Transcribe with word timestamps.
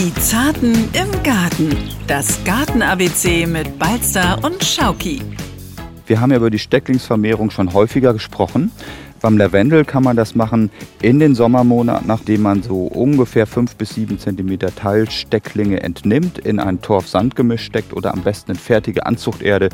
Die 0.00 0.14
Zarten 0.14 0.72
im 0.94 1.22
Garten. 1.22 1.76
Das 2.06 2.42
Garten-ABC 2.44 3.44
mit 3.44 3.78
Balzer 3.78 4.42
und 4.42 4.64
Schauki. 4.64 5.20
Wir 6.06 6.22
haben 6.22 6.30
ja 6.30 6.38
über 6.38 6.48
die 6.48 6.58
Stecklingsvermehrung 6.58 7.50
schon 7.50 7.74
häufiger 7.74 8.14
gesprochen. 8.14 8.72
Beim 9.20 9.36
Lavendel 9.36 9.84
kann 9.84 10.02
man 10.02 10.16
das 10.16 10.34
machen 10.34 10.70
in 11.02 11.18
den 11.18 11.34
Sommermonaten, 11.34 12.06
nachdem 12.06 12.40
man 12.40 12.62
so 12.62 12.84
ungefähr 12.84 13.46
5 13.46 13.76
bis 13.76 13.90
7 13.90 14.18
cm 14.18 14.74
Teilstecklinge 14.74 15.82
entnimmt, 15.82 16.38
in 16.38 16.60
ein 16.60 16.80
Torf-Sandgemisch 16.80 17.62
steckt 17.62 17.92
oder 17.92 18.14
am 18.14 18.22
besten 18.22 18.52
in 18.52 18.56
fertige 18.56 19.04
Anzuchterde. 19.04 19.68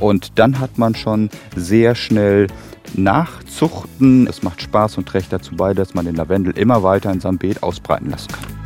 Und 0.00 0.38
dann 0.38 0.60
hat 0.60 0.78
man 0.78 0.94
schon 0.94 1.28
sehr 1.54 1.94
schnell 1.94 2.46
Nachzuchten. 2.94 4.28
Es 4.28 4.42
macht 4.42 4.62
Spaß 4.62 4.96
und 4.96 5.06
trägt 5.06 5.30
dazu 5.30 5.56
bei, 5.56 5.74
dass 5.74 5.92
man 5.92 6.06
den 6.06 6.14
Lavendel 6.14 6.56
immer 6.56 6.82
weiter 6.82 7.12
in 7.12 7.20
seinem 7.20 7.36
Beet 7.36 7.62
ausbreiten 7.62 8.08
lassen 8.08 8.28
kann 8.28 8.57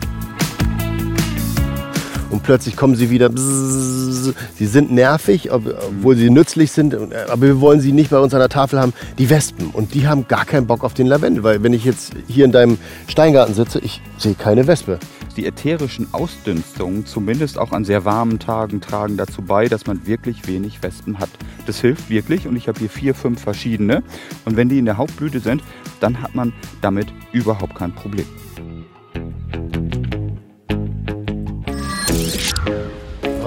und 2.33 2.43
plötzlich 2.43 2.77
kommen 2.77 2.97
sie 2.97 3.11
wieder. 3.11 3.29
Bzzz. 3.29 4.35
Sie 4.57 4.67
sind 4.67 4.91
nervig, 4.91 5.53
obwohl 5.53 6.17
sie 6.17 6.31
nützlich 6.31 6.73
sind, 6.73 6.97
aber 7.29 7.43
wir 7.43 7.61
wollen 7.61 7.81
sie 7.81 7.93
nicht 7.93 8.11
bei 8.11 8.19
uns 8.19 8.35
an 8.35 8.41
der 8.41 8.49
Tafel 8.49 8.81
haben. 8.81 8.93
Die 9.19 9.31
Wespen 9.31 9.69
und 9.69 9.95
die 9.95 10.09
haben 10.09 10.27
gar 10.27 10.45
keinen 10.45 10.67
Bock 10.67 10.83
auf 10.83 10.95
den 10.95 11.07
Lavendel, 11.07 11.43
weil 11.43 11.63
wenn 11.63 11.73
ich 11.73 11.85
jetzt 11.85 12.13
hier 12.27 12.45
in 12.45 12.53
deinem 12.53 12.79
Steingarten 13.07 13.55
sitze, 13.55 13.79
ich 13.81 14.01
sehe 14.17 14.35
keine 14.35 14.67
Wespe. 14.67 14.99
Die 15.37 15.47
ätherischen 15.47 16.09
Ausdünstungen, 16.13 17.07
zumindest 17.07 17.59
auch 17.59 17.73
an 17.73 17.85
sehr 17.85 18.05
warmen 18.05 18.39
Tagen, 18.39 18.81
tragen 18.81 19.17
dazu 19.17 19.43
bei, 19.43 19.69
dass 19.69 19.87
man 19.87 20.07
wirklich 20.07 20.47
wenig 20.47 20.83
Wespen 20.83 21.19
hat. 21.19 21.31
Das 21.67 21.81
hilft 21.81 22.11
wirklich 22.11 22.47
und 22.47 22.57
ich 22.57 22.69
habe 22.69 22.79
hier 22.79 22.91
vier, 22.91 23.15
fünf 23.15 23.41
verschiedene. 23.41 24.03
Und 24.45 24.57
wenn 24.57 24.69
die 24.69 24.79
in 24.79 24.85
der 24.85 24.99
Hauptblüte 24.99 25.41
sind, 25.41 25.63
dann 26.01 26.23
hat 26.23 26.35
man 26.35 26.53
damit 26.81 27.07
überhaupt 27.33 27.75
kein 27.75 27.95
Problem. 27.95 28.27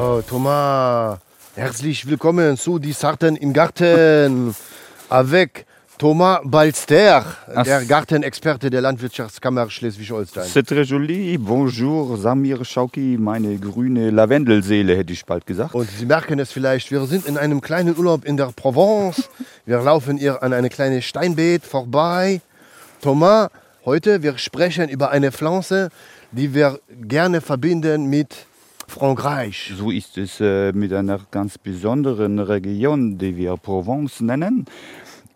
Oh, 0.07 0.21
Thomas, 0.21 1.17
herzlich 1.55 2.07
willkommen 2.07 2.57
zu 2.57 2.77
Die 2.77 2.91
Sarten 2.91 3.35
im 3.37 3.53
Garten. 3.53 4.53
Avec 5.09 5.65
Thomas 5.97 6.41
Balster, 6.43 7.25
der 7.65 7.85
Gartenexperte 7.85 8.69
der 8.69 8.81
Landwirtschaftskammer 8.81 9.67
Schleswig-Holstein. 9.67 10.43
C'est 10.43 10.61
très 10.61 10.83
joli. 10.83 11.39
Bonjour, 11.39 12.17
Samir 12.17 12.63
Schauki, 12.63 13.17
meine 13.19 13.57
grüne 13.57 14.11
Lavendelseele, 14.11 14.95
hätte 14.95 15.11
ich 15.11 15.25
bald 15.25 15.47
gesagt. 15.47 15.73
Und 15.73 15.89
Sie 15.89 16.05
merken 16.05 16.37
es 16.37 16.51
vielleicht, 16.51 16.91
wir 16.91 17.03
sind 17.07 17.25
in 17.25 17.39
einem 17.39 17.59
kleinen 17.59 17.97
Urlaub 17.97 18.25
in 18.25 18.37
der 18.37 18.51
Provence. 18.55 19.27
Wir 19.65 19.81
laufen 19.81 20.17
hier 20.17 20.43
an 20.43 20.53
eine 20.53 20.69
kleine 20.69 21.01
Steinbeet 21.01 21.65
vorbei. 21.65 22.41
Thomas, 23.01 23.49
heute 23.85 24.21
wir 24.21 24.37
sprechen 24.37 24.87
über 24.87 25.09
eine 25.09 25.31
Pflanze, 25.31 25.89
die 26.31 26.53
wir 26.53 26.79
gerne 26.91 27.41
verbinden 27.41 28.05
mit 28.05 28.45
Frankreich. 28.87 29.73
So 29.77 29.91
ist 29.91 30.17
es 30.17 30.39
äh, 30.39 30.71
mit 30.73 30.93
einer 30.93 31.19
ganz 31.31 31.57
besonderen 31.57 32.39
Region, 32.39 33.17
die 33.17 33.35
wir 33.35 33.57
Provence 33.57 34.21
nennen. 34.21 34.65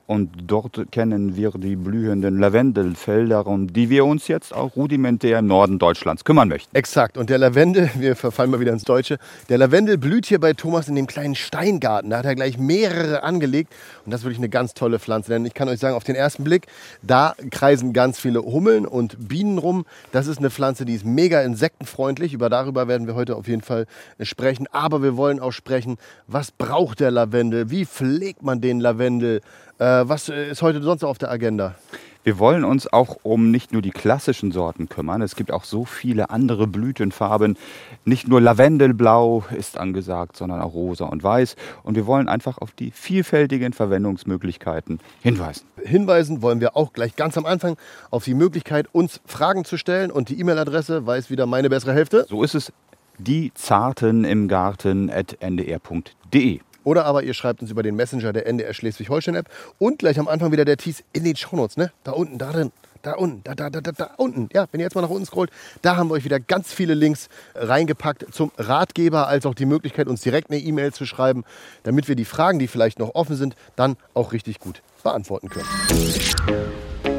Und 0.10 0.32
dort 0.48 0.92
kennen 0.92 1.36
wir 1.36 1.52
die 1.52 1.76
blühenden 1.76 2.40
Lavendelfelder, 2.40 3.46
um 3.46 3.72
die 3.72 3.92
wir 3.92 4.06
uns 4.06 4.28
jetzt 4.28 4.56
auch 4.56 4.76
rudimentär 4.76 5.38
im 5.38 5.46
Norden 5.46 5.78
Deutschlands 5.78 6.24
kümmern 6.24 6.48
möchten. 6.48 6.76
Exakt. 6.76 7.16
Und 7.16 7.30
der 7.30 7.38
Lavendel, 7.38 7.92
wir 8.00 8.16
verfallen 8.16 8.50
mal 8.50 8.60
wieder 8.60 8.74
ins 8.74 8.86
Deutsche, 8.86 9.20
der 9.50 9.60
Lavendel 9.60 10.00
blüht 10.00 10.26
hier 10.26 10.40
bei 10.40 10.54
Thomas 10.54 10.88
in 10.88 10.96
dem 10.96 11.06
kleinen 11.06 11.36
Steingarten. 11.36 12.10
Da 12.10 12.18
hat 12.18 12.26
er 12.26 12.34
gleich 12.34 12.58
mehrere 12.58 13.22
angelegt. 13.22 13.72
Und 14.04 14.12
das 14.12 14.22
ist 14.22 14.26
wirklich 14.26 14.40
eine 14.40 14.50
ganz 14.50 14.74
tolle 14.74 14.98
Pflanze. 14.98 15.30
Denn 15.30 15.46
ich 15.46 15.54
kann 15.54 15.70
euch 15.70 15.80
sagen, 15.80 15.96
auf 15.96 16.06
den 16.06 16.16
ersten 16.16 16.44
Blick, 16.44 16.66
da 17.04 17.36
kreisen 17.52 17.94
ganz 17.94 18.20
viele 18.20 18.42
Hummeln 18.42 18.88
und 18.88 19.28
Bienen 19.28 19.60
rum. 19.60 19.86
Das 20.12 20.26
ist 20.26 20.40
eine 20.40 20.50
Pflanze, 20.50 20.86
die 20.86 20.96
ist 20.96 21.06
mega 21.06 21.44
insektenfreundlich. 21.44 22.34
Über 22.34 22.50
darüber 22.50 22.88
werden 22.88 23.06
wir 23.06 23.14
heute 23.14 23.36
auf 23.36 23.48
jeden 23.48 23.62
Fall 23.62 23.86
sprechen. 24.22 24.66
Aber 24.72 25.04
wir 25.04 25.18
wollen 25.18 25.40
auch 25.40 25.52
sprechen, 25.52 25.98
was 26.26 26.50
braucht 26.50 27.00
der 27.00 27.12
Lavendel? 27.12 27.70
Wie 27.70 27.86
pflegt 27.86 28.42
man 28.42 28.60
den 28.60 28.80
Lavendel? 28.80 29.42
Äh, 29.80 30.10
was 30.10 30.28
äh, 30.28 30.52
ist 30.52 30.62
heute 30.62 30.82
sonst 30.82 31.04
auf 31.04 31.18
der 31.18 31.32
Agenda? 31.32 31.76
Wir 32.24 32.38
wollen 32.38 32.66
uns 32.66 32.92
auch 32.92 33.18
um 33.24 33.50
nicht 33.50 33.72
nur 33.72 33.82
die 33.82 33.92
klassischen 33.92 34.52
Sorten 34.52 34.90
kümmern. 34.90 35.22
Es 35.22 35.38
gibt 35.38 35.54
auch 35.54 35.64
so 35.64 35.86
viele 35.86 36.30
andere 36.30 36.68
Blütenfarben. 36.68 37.58
Nicht 38.04 38.28
nur 38.28 38.42
Lavendelblau 38.42 39.46
ist 39.58 39.78
angesagt, 39.78 40.36
sondern 40.36 40.62
auch 40.62 40.74
rosa 40.74 41.06
und 41.06 41.24
weiß. 41.24 41.56
Und 41.82 41.96
wir 41.96 42.06
wollen 42.06 42.28
einfach 42.28 42.58
auf 42.58 42.74
die 42.74 42.92
vielfältigen 42.92 43.72
Verwendungsmöglichkeiten 43.72 45.00
hinweisen. 45.22 45.66
Hinweisen 45.82 46.42
wollen 46.42 46.60
wir 46.60 46.76
auch 46.76 46.92
gleich 46.92 47.16
ganz 47.16 47.38
am 47.38 47.46
Anfang 47.46 47.78
auf 48.12 48.26
die 48.26 48.34
Möglichkeit, 48.34 48.88
uns 48.92 49.22
Fragen 49.26 49.64
zu 49.64 49.78
stellen. 49.78 50.12
Und 50.12 50.28
die 50.28 50.42
E-Mail-Adresse 50.42 51.06
weiß 51.06 51.30
wieder 51.30 51.46
meine 51.46 51.70
bessere 51.70 51.94
Hälfte. 51.94 52.26
So 52.28 52.44
ist 52.44 52.54
es. 52.54 52.74
Die 53.18 53.54
Zarten 53.54 54.26
im 54.26 54.50
Garten 54.50 55.10
at 55.10 55.38
ndr.de. 55.42 56.60
Oder 56.90 57.06
aber 57.06 57.22
ihr 57.22 57.36
schreibt 57.36 57.62
uns 57.62 57.70
über 57.70 57.84
den 57.84 57.96
Messenger 57.96 58.34
der 58.34 58.48
NDR 58.48 58.74
Schleswig-Holstein-App. 58.74 59.48
Und 59.78 60.00
gleich 60.00 60.18
am 60.18 60.28
Anfang 60.28 60.52
wieder 60.52 60.66
der 60.66 60.76
Tease 60.76 61.04
in 61.14 61.24
den 61.24 61.36
Shownotes, 61.36 61.78
ne? 61.78 61.92
Da 62.04 62.14
unten, 62.14 62.40
da 62.40 62.52
drin. 62.52 62.72
Da 63.04 63.14
unten, 63.14 63.44
da, 63.44 63.54
da, 63.54 63.70
da, 63.70 63.80
da, 63.80 63.92
da 63.92 64.10
unten. 64.18 64.50
Ja, 64.54 64.66
wenn 64.72 64.80
ihr 64.80 64.86
jetzt 64.86 64.96
mal 64.96 65.02
nach 65.02 65.12
unten 65.12 65.28
scrollt, 65.28 65.52
da 65.84 65.98
haben 65.98 66.10
wir 66.10 66.16
euch 66.16 66.26
wieder 66.26 66.40
ganz 66.40 66.74
viele 66.74 66.96
Links 66.96 67.30
reingepackt 67.54 68.34
zum 68.34 68.52
Ratgeber, 68.58 69.28
als 69.28 69.46
auch 69.46 69.54
die 69.54 69.68
Möglichkeit, 69.68 70.08
uns 70.08 70.22
direkt 70.22 70.50
eine 70.50 70.60
E-Mail 70.60 70.92
zu 70.92 71.06
schreiben, 71.06 71.44
damit 71.84 72.08
wir 72.08 72.16
die 72.16 72.26
Fragen, 72.26 72.58
die 72.58 72.68
vielleicht 72.68 72.98
noch 72.98 73.14
offen 73.14 73.36
sind, 73.36 73.56
dann 73.76 73.96
auch 74.16 74.34
richtig 74.34 74.58
gut 74.58 74.82
beantworten 75.04 75.50
können. 75.50 75.68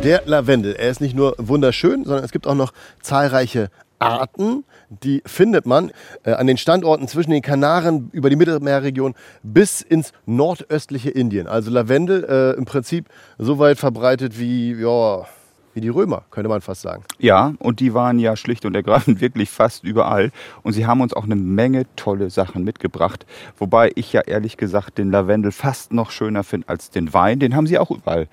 Der 0.03 0.23
Lavendel, 0.27 0.75
er 0.75 0.91
ist 0.91 1.01
nicht 1.01 1.15
nur 1.15 1.37
wunderschön, 1.39 2.05
sondern 2.05 2.25
es 2.25 2.33
gibt 2.33 2.49
auch 2.49 2.57
noch 2.57 2.73
zahlreiche 3.03 3.71
Arten, 4.01 4.65
die 4.91 5.23
findet 5.25 5.67
man 5.67 5.93
äh, 6.25 6.33
an 6.33 6.47
den 6.47 6.57
Standorten 6.57 7.07
zwischen 7.09 7.31
den 7.31 7.43
Kanaren 7.43 8.11
über 8.13 8.29
die 8.29 8.37
Mittelmeerregion 8.37 9.15
bis 9.43 9.81
ins 9.81 10.13
nordöstliche 10.27 11.11
Indien. 11.11 11.47
Also 11.47 11.71
Lavendel 11.71 12.25
äh, 12.25 12.59
im 12.59 12.65
Prinzip 12.65 13.07
so 13.39 13.59
weit 13.59 13.79
verbreitet 13.79 14.39
wie, 14.39 14.75
ja, 14.75 15.27
wie 15.75 15.81
die 15.81 15.89
Römer, 15.89 16.25
könnte 16.33 16.49
man 16.49 16.61
fast 16.61 16.83
sagen. 16.83 17.05
Ja, 17.19 17.55
und 17.61 17.79
die 17.79 17.95
waren 17.95 18.19
ja 18.19 18.35
schlicht 18.35 18.65
und 18.65 18.75
ergreifend 18.75 19.21
wirklich 19.21 19.49
fast 19.49 19.85
überall. 19.85 20.33
Und 20.63 20.73
sie 20.73 20.87
haben 20.87 21.01
uns 21.01 21.15
auch 21.15 21.25
eine 21.25 21.37
Menge 21.37 21.87
tolle 21.95 22.29
Sachen 22.29 22.65
mitgebracht. 22.65 23.25
Wobei 23.59 23.93
ich 23.95 24.13
ja 24.13 24.23
ehrlich 24.23 24.57
gesagt 24.57 24.99
den 24.99 25.13
Lavendel 25.13 25.53
fast 25.53 25.93
noch 25.93 26.11
schöner 26.11 26.43
finde 26.43 26.69
als 26.69 26.91
den 26.91 27.15
Wein. 27.15 27.39
Den 27.39 27.55
haben 27.55 27.69
sie 27.69 27.79
auch 27.79 27.93
überall 27.93 28.27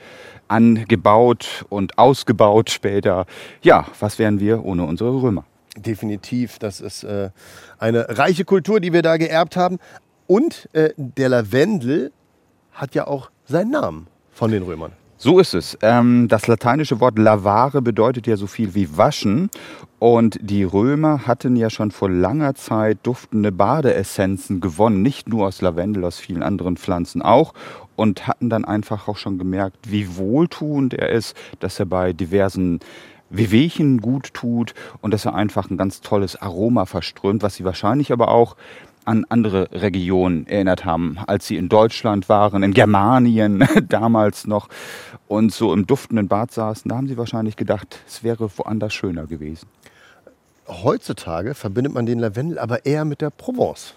angebaut 0.47 1.65
und 1.69 1.99
ausgebaut 1.99 2.71
später. 2.71 3.27
Ja, 3.61 3.85
was 3.99 4.17
wären 4.17 4.39
wir 4.39 4.65
ohne 4.65 4.85
unsere 4.85 5.11
Römer? 5.21 5.45
Definitiv, 5.77 6.59
das 6.59 6.81
ist 6.81 7.03
äh, 7.03 7.29
eine 7.77 8.17
reiche 8.17 8.45
Kultur, 8.45 8.79
die 8.79 8.93
wir 8.93 9.01
da 9.03 9.17
geerbt 9.17 9.55
haben. 9.55 9.77
Und 10.25 10.69
äh, 10.73 10.89
der 10.97 11.29
Lavendel 11.29 12.11
hat 12.71 12.95
ja 12.95 13.07
auch 13.07 13.29
seinen 13.45 13.71
Namen 13.71 14.07
von 14.31 14.51
den 14.51 14.63
Römern. 14.63 14.91
So 15.19 15.39
ist 15.39 15.55
es. 15.55 15.75
Ähm, 15.81 16.27
das 16.27 16.45
lateinische 16.45 16.99
Wort 16.99 17.17
lavare 17.17 17.81
bedeutet 17.81 18.27
ja 18.27 18.37
so 18.37 18.45
viel 18.45 18.75
wie 18.75 18.97
waschen. 18.97 19.49
Und 19.97 20.37
die 20.41 20.63
Römer 20.63 21.25
hatten 21.25 21.55
ja 21.55 21.71
schon 21.71 21.89
vor 21.89 22.09
langer 22.09 22.53
Zeit 22.53 22.99
duftende 23.01 23.51
Badeessenzen 23.51 24.61
gewonnen, 24.61 25.01
nicht 25.01 25.27
nur 25.27 25.47
aus 25.47 25.61
Lavendel, 25.61 26.05
aus 26.05 26.19
vielen 26.19 26.43
anderen 26.43 26.77
Pflanzen 26.77 27.23
auch. 27.23 27.55
Und 27.95 28.27
hatten 28.27 28.51
dann 28.51 28.63
einfach 28.63 29.07
auch 29.07 29.17
schon 29.17 29.39
gemerkt, 29.39 29.89
wie 29.89 30.17
wohltuend 30.17 30.93
er 30.93 31.09
ist, 31.09 31.35
dass 31.59 31.79
er 31.79 31.87
bei 31.87 32.13
diversen 32.13 32.79
Wehwehchen 33.29 33.99
gut 34.01 34.33
tut 34.33 34.73
und 35.01 35.13
dass 35.13 35.25
er 35.25 35.35
einfach 35.35 35.69
ein 35.69 35.77
ganz 35.77 36.01
tolles 36.01 36.35
Aroma 36.41 36.85
verströmt, 36.85 37.43
was 37.43 37.55
sie 37.55 37.65
wahrscheinlich 37.65 38.11
aber 38.11 38.29
auch 38.29 38.55
an 39.05 39.25
andere 39.29 39.69
Regionen 39.71 40.45
erinnert 40.47 40.83
haben, 40.83 41.17
als 41.27 41.47
sie 41.47 41.55
in 41.55 41.69
Deutschland 41.69 42.27
waren, 42.27 42.61
in 42.61 42.73
Germanien 42.73 43.65
damals 43.87 44.45
noch 44.45 44.67
und 45.27 45.53
so 45.53 45.73
im 45.73 45.87
duftenden 45.87 46.27
Bad 46.27 46.51
saßen. 46.51 46.89
Da 46.89 46.97
haben 46.97 47.07
sie 47.07 47.17
wahrscheinlich 47.17 47.55
gedacht, 47.55 47.99
es 48.05 48.23
wäre 48.23 48.49
woanders 48.57 48.93
schöner 48.93 49.25
gewesen. 49.25 49.67
Heutzutage 50.67 51.53
verbindet 51.53 51.93
man 51.93 52.05
den 52.05 52.19
Lavendel 52.19 52.59
aber 52.59 52.85
eher 52.85 53.05
mit 53.05 53.21
der 53.21 53.29
Provence. 53.29 53.93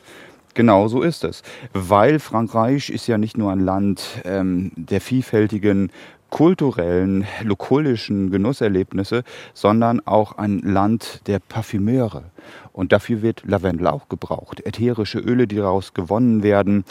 Genau 0.54 0.86
so 0.86 1.02
ist 1.02 1.24
es. 1.24 1.42
Weil 1.72 2.20
Frankreich 2.20 2.90
ist 2.90 3.08
ja 3.08 3.18
nicht 3.18 3.36
nur 3.36 3.50
ein 3.50 3.60
Land 3.60 4.02
ähm, 4.24 4.70
der 4.76 5.00
vielfältigen 5.00 5.90
kulturellen, 6.30 7.26
lokulischen 7.42 8.30
Genusserlebnisse, 8.30 9.24
sondern 9.52 10.00
auch 10.06 10.38
ein 10.38 10.60
Land 10.60 11.22
der 11.26 11.38
Parfümeure. 11.40 12.24
Und 12.72 12.92
dafür 12.92 13.22
wird 13.22 13.42
Lavendel 13.44 13.88
auch 13.88 14.08
gebraucht. 14.08 14.64
Ätherische 14.64 15.18
Öle, 15.18 15.46
die 15.46 15.56
daraus 15.56 15.92
gewonnen 15.92 16.42
werden. 16.42 16.84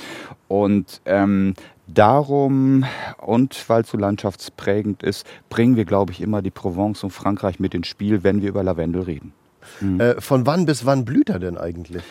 Und 0.47 1.01
ähm, 1.05 1.55
darum, 1.87 2.85
und 3.17 3.69
weil 3.69 3.81
es 3.81 3.89
so 3.89 3.97
landschaftsprägend 3.97 5.03
ist, 5.03 5.25
bringen 5.49 5.75
wir, 5.75 5.85
glaube 5.85 6.11
ich, 6.11 6.21
immer 6.21 6.41
die 6.41 6.51
Provence 6.51 7.03
und 7.03 7.11
Frankreich 7.11 7.59
mit 7.59 7.73
ins 7.73 7.87
Spiel, 7.87 8.23
wenn 8.23 8.41
wir 8.41 8.49
über 8.49 8.63
Lavendel 8.63 9.03
reden. 9.03 9.33
Mhm. 9.81 9.99
Äh, 9.99 10.21
von 10.21 10.45
wann 10.45 10.65
bis 10.65 10.85
wann 10.85 11.05
blüht 11.05 11.29
er 11.29 11.39
denn 11.39 11.57
eigentlich? 11.57 12.03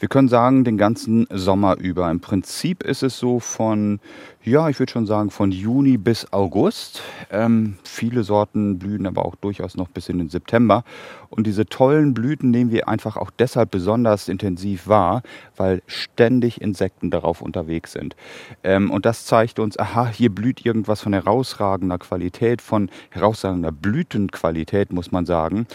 Wir 0.00 0.08
können 0.08 0.28
sagen, 0.28 0.64
den 0.64 0.78
ganzen 0.78 1.26
Sommer 1.28 1.76
über. 1.76 2.10
Im 2.10 2.20
Prinzip 2.20 2.82
ist 2.82 3.02
es 3.02 3.18
so 3.18 3.38
von, 3.38 4.00
ja, 4.42 4.70
ich 4.70 4.78
würde 4.78 4.90
schon 4.90 5.04
sagen, 5.04 5.30
von 5.30 5.52
Juni 5.52 5.98
bis 5.98 6.32
August. 6.32 7.02
Ähm, 7.30 7.76
viele 7.84 8.22
Sorten 8.22 8.78
blühen 8.78 9.06
aber 9.06 9.26
auch 9.26 9.34
durchaus 9.34 9.76
noch 9.76 9.88
bis 9.88 10.08
in 10.08 10.16
den 10.16 10.30
September. 10.30 10.84
Und 11.28 11.46
diese 11.46 11.66
tollen 11.66 12.14
Blüten 12.14 12.50
nehmen 12.50 12.70
wir 12.70 12.88
einfach 12.88 13.18
auch 13.18 13.30
deshalb 13.30 13.70
besonders 13.70 14.30
intensiv 14.30 14.88
wahr, 14.88 15.22
weil 15.58 15.82
ständig 15.86 16.62
Insekten 16.62 17.10
darauf 17.10 17.42
unterwegs 17.42 17.92
sind. 17.92 18.16
Ähm, 18.64 18.90
und 18.90 19.04
das 19.04 19.26
zeigt 19.26 19.58
uns, 19.58 19.78
aha, 19.78 20.08
hier 20.08 20.34
blüht 20.34 20.64
irgendwas 20.64 21.02
von 21.02 21.12
herausragender 21.12 21.98
Qualität, 21.98 22.62
von 22.62 22.88
herausragender 23.10 23.70
Blütenqualität, 23.70 24.94
muss 24.94 25.12
man 25.12 25.26
sagen. 25.26 25.66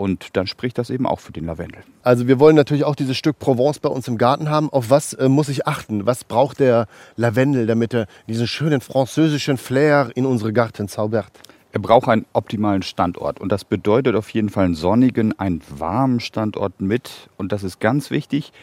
Und 0.00 0.34
dann 0.34 0.46
spricht 0.46 0.78
das 0.78 0.88
eben 0.88 1.06
auch 1.06 1.20
für 1.20 1.30
den 1.30 1.44
Lavendel. 1.44 1.82
Also 2.02 2.26
wir 2.26 2.40
wollen 2.40 2.56
natürlich 2.56 2.84
auch 2.84 2.96
dieses 2.96 3.18
Stück 3.18 3.38
Provence 3.38 3.80
bei 3.80 3.90
uns 3.90 4.08
im 4.08 4.16
Garten 4.16 4.48
haben. 4.48 4.70
Auf 4.70 4.88
was 4.88 5.12
äh, 5.12 5.28
muss 5.28 5.50
ich 5.50 5.66
achten? 5.66 6.06
Was 6.06 6.24
braucht 6.24 6.58
der 6.58 6.86
Lavendel, 7.16 7.66
damit 7.66 7.92
er 7.92 8.06
diesen 8.26 8.46
schönen 8.46 8.80
französischen 8.80 9.58
Flair 9.58 10.10
in 10.14 10.24
unsere 10.24 10.54
Garten 10.54 10.88
zaubert? 10.88 11.30
Er 11.72 11.80
braucht 11.80 12.08
einen 12.08 12.24
optimalen 12.32 12.80
Standort 12.80 13.40
und 13.40 13.52
das 13.52 13.66
bedeutet 13.66 14.16
auf 14.16 14.30
jeden 14.30 14.48
Fall 14.48 14.64
einen 14.64 14.74
sonnigen, 14.74 15.38
einen 15.38 15.60
warmen 15.68 16.20
Standort 16.20 16.80
mit. 16.80 17.28
Und 17.36 17.52
das 17.52 17.62
ist 17.62 17.78
ganz 17.78 18.10
wichtig, 18.10 18.54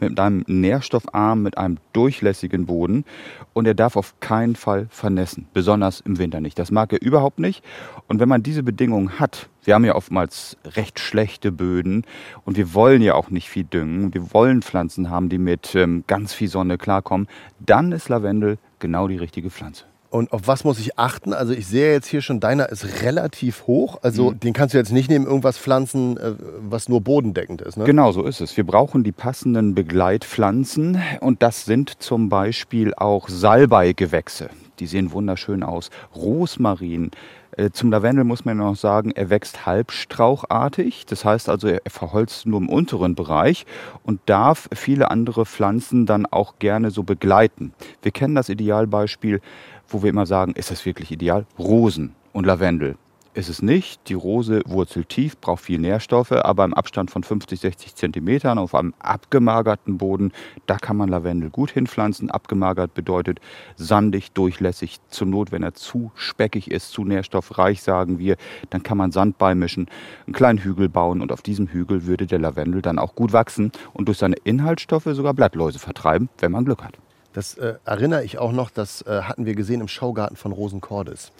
mit 0.00 0.18
einem 0.18 0.44
nährstoffarmen, 0.46 1.42
mit 1.42 1.58
einem 1.58 1.76
durchlässigen 1.92 2.64
Boden. 2.64 3.04
Und 3.52 3.66
er 3.66 3.74
darf 3.74 3.96
auf 3.96 4.18
keinen 4.20 4.56
Fall 4.56 4.86
vernässen, 4.88 5.46
besonders 5.52 6.00
im 6.00 6.16
Winter 6.18 6.40
nicht. 6.40 6.58
Das 6.58 6.70
mag 6.70 6.90
er 6.94 7.02
überhaupt 7.02 7.38
nicht. 7.38 7.62
Und 8.08 8.18
wenn 8.18 8.30
man 8.30 8.42
diese 8.42 8.62
Bedingungen 8.62 9.18
hat, 9.18 9.50
wir 9.66 9.74
haben 9.74 9.84
ja 9.84 9.94
oftmals 9.94 10.56
recht 10.64 11.00
schlechte 11.00 11.52
Böden 11.52 12.04
und 12.44 12.56
wir 12.56 12.72
wollen 12.74 13.02
ja 13.02 13.14
auch 13.14 13.30
nicht 13.30 13.48
viel 13.48 13.64
düngen, 13.64 14.14
wir 14.14 14.32
wollen 14.32 14.62
Pflanzen 14.62 15.10
haben, 15.10 15.28
die 15.28 15.38
mit 15.38 15.74
ähm, 15.74 16.04
ganz 16.06 16.32
viel 16.32 16.48
Sonne 16.48 16.78
klarkommen, 16.78 17.28
dann 17.58 17.92
ist 17.92 18.08
Lavendel 18.08 18.58
genau 18.78 19.08
die 19.08 19.16
richtige 19.16 19.50
Pflanze. 19.50 19.84
Und 20.08 20.32
auf 20.32 20.46
was 20.46 20.64
muss 20.64 20.78
ich 20.78 20.98
achten? 20.98 21.32
Also 21.34 21.52
ich 21.52 21.66
sehe 21.66 21.92
jetzt 21.92 22.06
hier 22.06 22.22
schon, 22.22 22.40
deiner 22.40 22.70
ist 22.70 23.02
relativ 23.02 23.66
hoch. 23.66 23.98
Also 24.02 24.30
mhm. 24.30 24.40
den 24.40 24.52
kannst 24.52 24.72
du 24.72 24.78
jetzt 24.78 24.92
nicht 24.92 25.10
neben 25.10 25.26
irgendwas 25.26 25.58
pflanzen, 25.58 26.16
äh, 26.16 26.32
was 26.60 26.88
nur 26.88 27.00
bodendeckend 27.00 27.60
ist. 27.60 27.76
Ne? 27.76 27.84
Genau 27.84 28.12
so 28.12 28.22
ist 28.24 28.40
es. 28.40 28.56
Wir 28.56 28.64
brauchen 28.64 29.04
die 29.04 29.12
passenden 29.12 29.74
Begleitpflanzen 29.74 31.02
und 31.20 31.42
das 31.42 31.64
sind 31.64 32.02
zum 32.02 32.28
Beispiel 32.28 32.94
auch 32.94 33.28
Salbeigewächse. 33.28 34.48
Die 34.78 34.86
sehen 34.86 35.12
wunderschön 35.12 35.62
aus. 35.62 35.90
Rosmarin. 36.14 37.10
Äh, 37.56 37.70
zum 37.70 37.90
Lavendel 37.90 38.24
muss 38.24 38.44
man 38.44 38.58
noch 38.58 38.76
sagen, 38.76 39.10
er 39.12 39.30
wächst 39.30 39.66
halbstrauchartig. 39.66 41.06
Das 41.06 41.24
heißt 41.24 41.48
also, 41.48 41.68
er 41.68 41.80
verholzt 41.86 42.46
nur 42.46 42.60
im 42.60 42.68
unteren 42.68 43.14
Bereich 43.14 43.66
und 44.02 44.20
darf 44.26 44.68
viele 44.74 45.10
andere 45.10 45.46
Pflanzen 45.46 46.06
dann 46.06 46.26
auch 46.26 46.58
gerne 46.58 46.90
so 46.90 47.02
begleiten. 47.02 47.72
Wir 48.02 48.12
kennen 48.12 48.34
das 48.34 48.48
Idealbeispiel 48.48 49.40
wo 49.88 50.02
wir 50.02 50.10
immer 50.10 50.26
sagen, 50.26 50.52
ist 50.52 50.70
das 50.70 50.84
wirklich 50.84 51.10
ideal? 51.10 51.46
Rosen 51.58 52.14
und 52.32 52.46
Lavendel. 52.46 52.96
Ist 53.36 53.50
es 53.50 53.60
nicht. 53.60 54.08
Die 54.08 54.14
Rose 54.14 54.62
wurzelt 54.64 55.10
tief, 55.10 55.38
braucht 55.38 55.64
viel 55.64 55.78
Nährstoffe, 55.78 56.32
aber 56.32 56.64
im 56.64 56.72
Abstand 56.72 57.10
von 57.10 57.22
50, 57.22 57.60
60 57.60 57.94
Zentimetern 57.94 58.56
auf 58.56 58.74
einem 58.74 58.94
abgemagerten 58.98 59.98
Boden, 59.98 60.32
da 60.64 60.78
kann 60.78 60.96
man 60.96 61.10
Lavendel 61.10 61.50
gut 61.50 61.70
hinpflanzen. 61.70 62.30
Abgemagert 62.30 62.94
bedeutet 62.94 63.40
sandig, 63.76 64.32
durchlässig. 64.32 65.00
Zur 65.10 65.26
Not, 65.26 65.52
wenn 65.52 65.62
er 65.62 65.74
zu 65.74 66.12
speckig 66.14 66.70
ist, 66.70 66.92
zu 66.92 67.04
nährstoffreich, 67.04 67.82
sagen 67.82 68.18
wir, 68.18 68.36
dann 68.70 68.82
kann 68.82 68.96
man 68.96 69.12
Sand 69.12 69.36
beimischen, 69.36 69.88
einen 70.26 70.32
kleinen 70.32 70.58
Hügel 70.58 70.88
bauen 70.88 71.20
und 71.20 71.30
auf 71.30 71.42
diesem 71.42 71.68
Hügel 71.68 72.06
würde 72.06 72.26
der 72.26 72.38
Lavendel 72.38 72.80
dann 72.80 72.98
auch 72.98 73.14
gut 73.14 73.34
wachsen 73.34 73.70
und 73.92 74.08
durch 74.08 74.16
seine 74.16 74.36
Inhaltsstoffe 74.44 75.08
sogar 75.10 75.34
Blattläuse 75.34 75.78
vertreiben, 75.78 76.30
wenn 76.38 76.52
man 76.52 76.64
Glück 76.64 76.82
hat. 76.82 76.94
Das 77.34 77.52
äh, 77.58 77.74
erinnere 77.84 78.24
ich 78.24 78.38
auch 78.38 78.52
noch, 78.52 78.70
das 78.70 79.02
äh, 79.02 79.20
hatten 79.24 79.44
wir 79.44 79.54
gesehen 79.54 79.82
im 79.82 79.88
Schaugarten 79.88 80.36
von 80.36 80.52
Rosenkordes. 80.52 81.32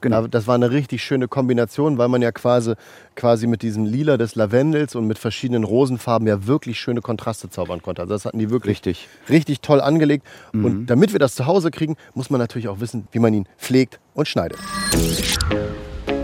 Genau. 0.00 0.26
Das 0.26 0.46
war 0.46 0.54
eine 0.54 0.70
richtig 0.70 1.02
schöne 1.02 1.28
Kombination, 1.28 1.98
weil 1.98 2.08
man 2.08 2.22
ja 2.22 2.32
quasi, 2.32 2.74
quasi 3.16 3.46
mit 3.46 3.62
diesem 3.62 3.84
Lila 3.84 4.16
des 4.16 4.34
Lavendels 4.34 4.94
und 4.94 5.06
mit 5.06 5.18
verschiedenen 5.18 5.64
Rosenfarben 5.64 6.28
ja 6.28 6.46
wirklich 6.46 6.78
schöne 6.78 7.00
Kontraste 7.00 7.50
zaubern 7.50 7.82
konnte. 7.82 8.02
Also 8.02 8.14
das 8.14 8.24
hatten 8.24 8.38
die 8.38 8.50
wirklich 8.50 8.78
richtig, 8.78 9.08
richtig 9.28 9.60
toll 9.60 9.80
angelegt. 9.80 10.26
Mhm. 10.52 10.64
Und 10.64 10.86
damit 10.86 11.12
wir 11.12 11.18
das 11.18 11.34
zu 11.34 11.46
Hause 11.46 11.70
kriegen, 11.70 11.96
muss 12.14 12.30
man 12.30 12.40
natürlich 12.40 12.68
auch 12.68 12.80
wissen, 12.80 13.08
wie 13.12 13.18
man 13.18 13.34
ihn 13.34 13.46
pflegt 13.58 13.98
und 14.14 14.28
schneidet. 14.28 14.58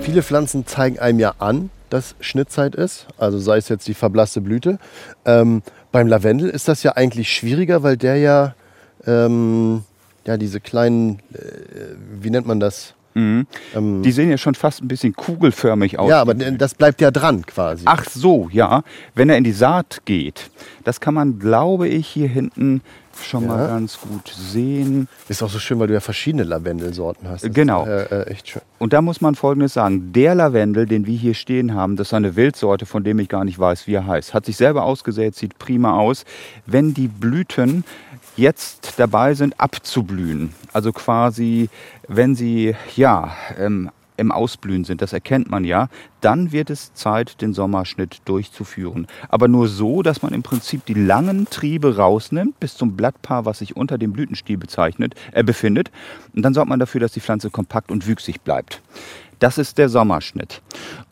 Viele 0.02 0.22
Pflanzen 0.22 0.66
zeigen 0.66 0.98
einem 0.98 1.18
ja 1.18 1.34
an, 1.38 1.70
dass 1.90 2.14
Schnittzeit 2.20 2.74
ist. 2.74 3.06
Also 3.18 3.38
sei 3.38 3.56
es 3.56 3.68
jetzt 3.68 3.88
die 3.88 3.94
verblasste 3.94 4.40
Blüte. 4.40 4.78
Ähm, 5.24 5.62
beim 5.92 6.06
Lavendel 6.06 6.48
ist 6.50 6.68
das 6.68 6.82
ja 6.82 6.92
eigentlich 6.92 7.32
schwieriger, 7.32 7.82
weil 7.82 7.96
der 7.96 8.16
ja 8.16 8.54
ähm, 9.06 9.84
ja, 10.26 10.36
diese 10.36 10.60
kleinen, 10.60 11.18
äh, 11.32 11.96
wie 12.20 12.30
nennt 12.30 12.46
man 12.46 12.60
das? 12.60 12.93
Mhm. 13.14 13.46
Ähm, 13.74 14.02
die 14.02 14.12
sehen 14.12 14.30
ja 14.30 14.38
schon 14.38 14.54
fast 14.54 14.82
ein 14.82 14.88
bisschen 14.88 15.14
kugelförmig 15.14 15.98
aus. 15.98 16.10
Ja, 16.10 16.20
aber 16.20 16.34
das 16.34 16.74
bleibt 16.74 17.00
ja 17.00 17.10
dran 17.10 17.46
quasi. 17.46 17.84
Ach 17.86 18.04
so, 18.04 18.48
ja. 18.52 18.82
Wenn 19.14 19.30
er 19.30 19.36
in 19.36 19.44
die 19.44 19.52
Saat 19.52 20.02
geht, 20.04 20.50
das 20.82 21.00
kann 21.00 21.14
man, 21.14 21.38
glaube 21.38 21.88
ich, 21.88 22.06
hier 22.08 22.28
hinten 22.28 22.82
schon 23.22 23.42
ja. 23.42 23.48
mal 23.48 23.68
ganz 23.68 23.98
gut 24.00 24.28
sehen. 24.28 25.08
Ist 25.28 25.42
auch 25.42 25.50
so 25.50 25.58
schön, 25.58 25.78
weil 25.78 25.88
du 25.88 25.94
ja 25.94 26.00
verschiedene 26.00 26.44
Lavendelsorten 26.44 27.28
hast. 27.28 27.44
Das 27.44 27.52
genau. 27.52 27.84
Ist, 27.84 28.12
äh, 28.12 28.22
äh, 28.22 28.26
echt 28.30 28.48
schön. 28.48 28.62
Und 28.78 28.92
da 28.92 29.02
muss 29.02 29.20
man 29.20 29.34
Folgendes 29.34 29.74
sagen. 29.74 30.12
Der 30.12 30.34
Lavendel, 30.34 30.86
den 30.86 31.06
wir 31.06 31.16
hier 31.16 31.34
stehen 31.34 31.74
haben, 31.74 31.96
das 31.96 32.08
ist 32.08 32.14
eine 32.14 32.36
Wildsorte, 32.36 32.86
von 32.86 33.04
dem 33.04 33.18
ich 33.18 33.28
gar 33.28 33.44
nicht 33.44 33.58
weiß, 33.58 33.86
wie 33.86 33.94
er 33.94 34.06
heißt. 34.06 34.34
Hat 34.34 34.46
sich 34.46 34.56
selber 34.56 34.84
ausgesät, 34.84 35.34
sieht 35.34 35.58
prima 35.58 35.98
aus. 35.98 36.24
Wenn 36.66 36.94
die 36.94 37.08
Blüten 37.08 37.84
jetzt 38.36 38.94
dabei 38.96 39.34
sind, 39.34 39.58
abzublühen. 39.58 40.54
Also 40.72 40.92
quasi, 40.92 41.68
wenn 42.08 42.34
sie 42.34 42.74
ja 42.96 43.32
ähm, 43.58 43.90
im 44.16 44.30
Ausblühen 44.30 44.84
sind, 44.84 45.02
das 45.02 45.12
erkennt 45.12 45.50
man 45.50 45.64
ja, 45.64 45.88
dann 46.20 46.52
wird 46.52 46.70
es 46.70 46.94
Zeit, 46.94 47.40
den 47.40 47.52
Sommerschnitt 47.52 48.22
durchzuführen. 48.24 49.06
Aber 49.28 49.48
nur 49.48 49.68
so, 49.68 50.02
dass 50.02 50.22
man 50.22 50.32
im 50.32 50.42
Prinzip 50.42 50.86
die 50.86 50.94
langen 50.94 51.46
Triebe 51.50 51.96
rausnimmt, 51.96 52.58
bis 52.60 52.76
zum 52.76 52.96
Blattpaar, 52.96 53.44
was 53.44 53.58
sich 53.58 53.76
unter 53.76 53.98
dem 53.98 54.12
Blütenstiel 54.12 54.56
bezeichnet, 54.56 55.14
äh, 55.32 55.42
befindet. 55.42 55.90
Und 56.34 56.42
dann 56.42 56.54
sorgt 56.54 56.68
man 56.68 56.80
dafür, 56.80 57.00
dass 57.00 57.12
die 57.12 57.20
Pflanze 57.20 57.50
kompakt 57.50 57.90
und 57.90 58.06
wüchsig 58.06 58.40
bleibt. 58.40 58.82
Das 59.44 59.58
ist 59.58 59.76
der 59.76 59.90
Sommerschnitt. 59.90 60.62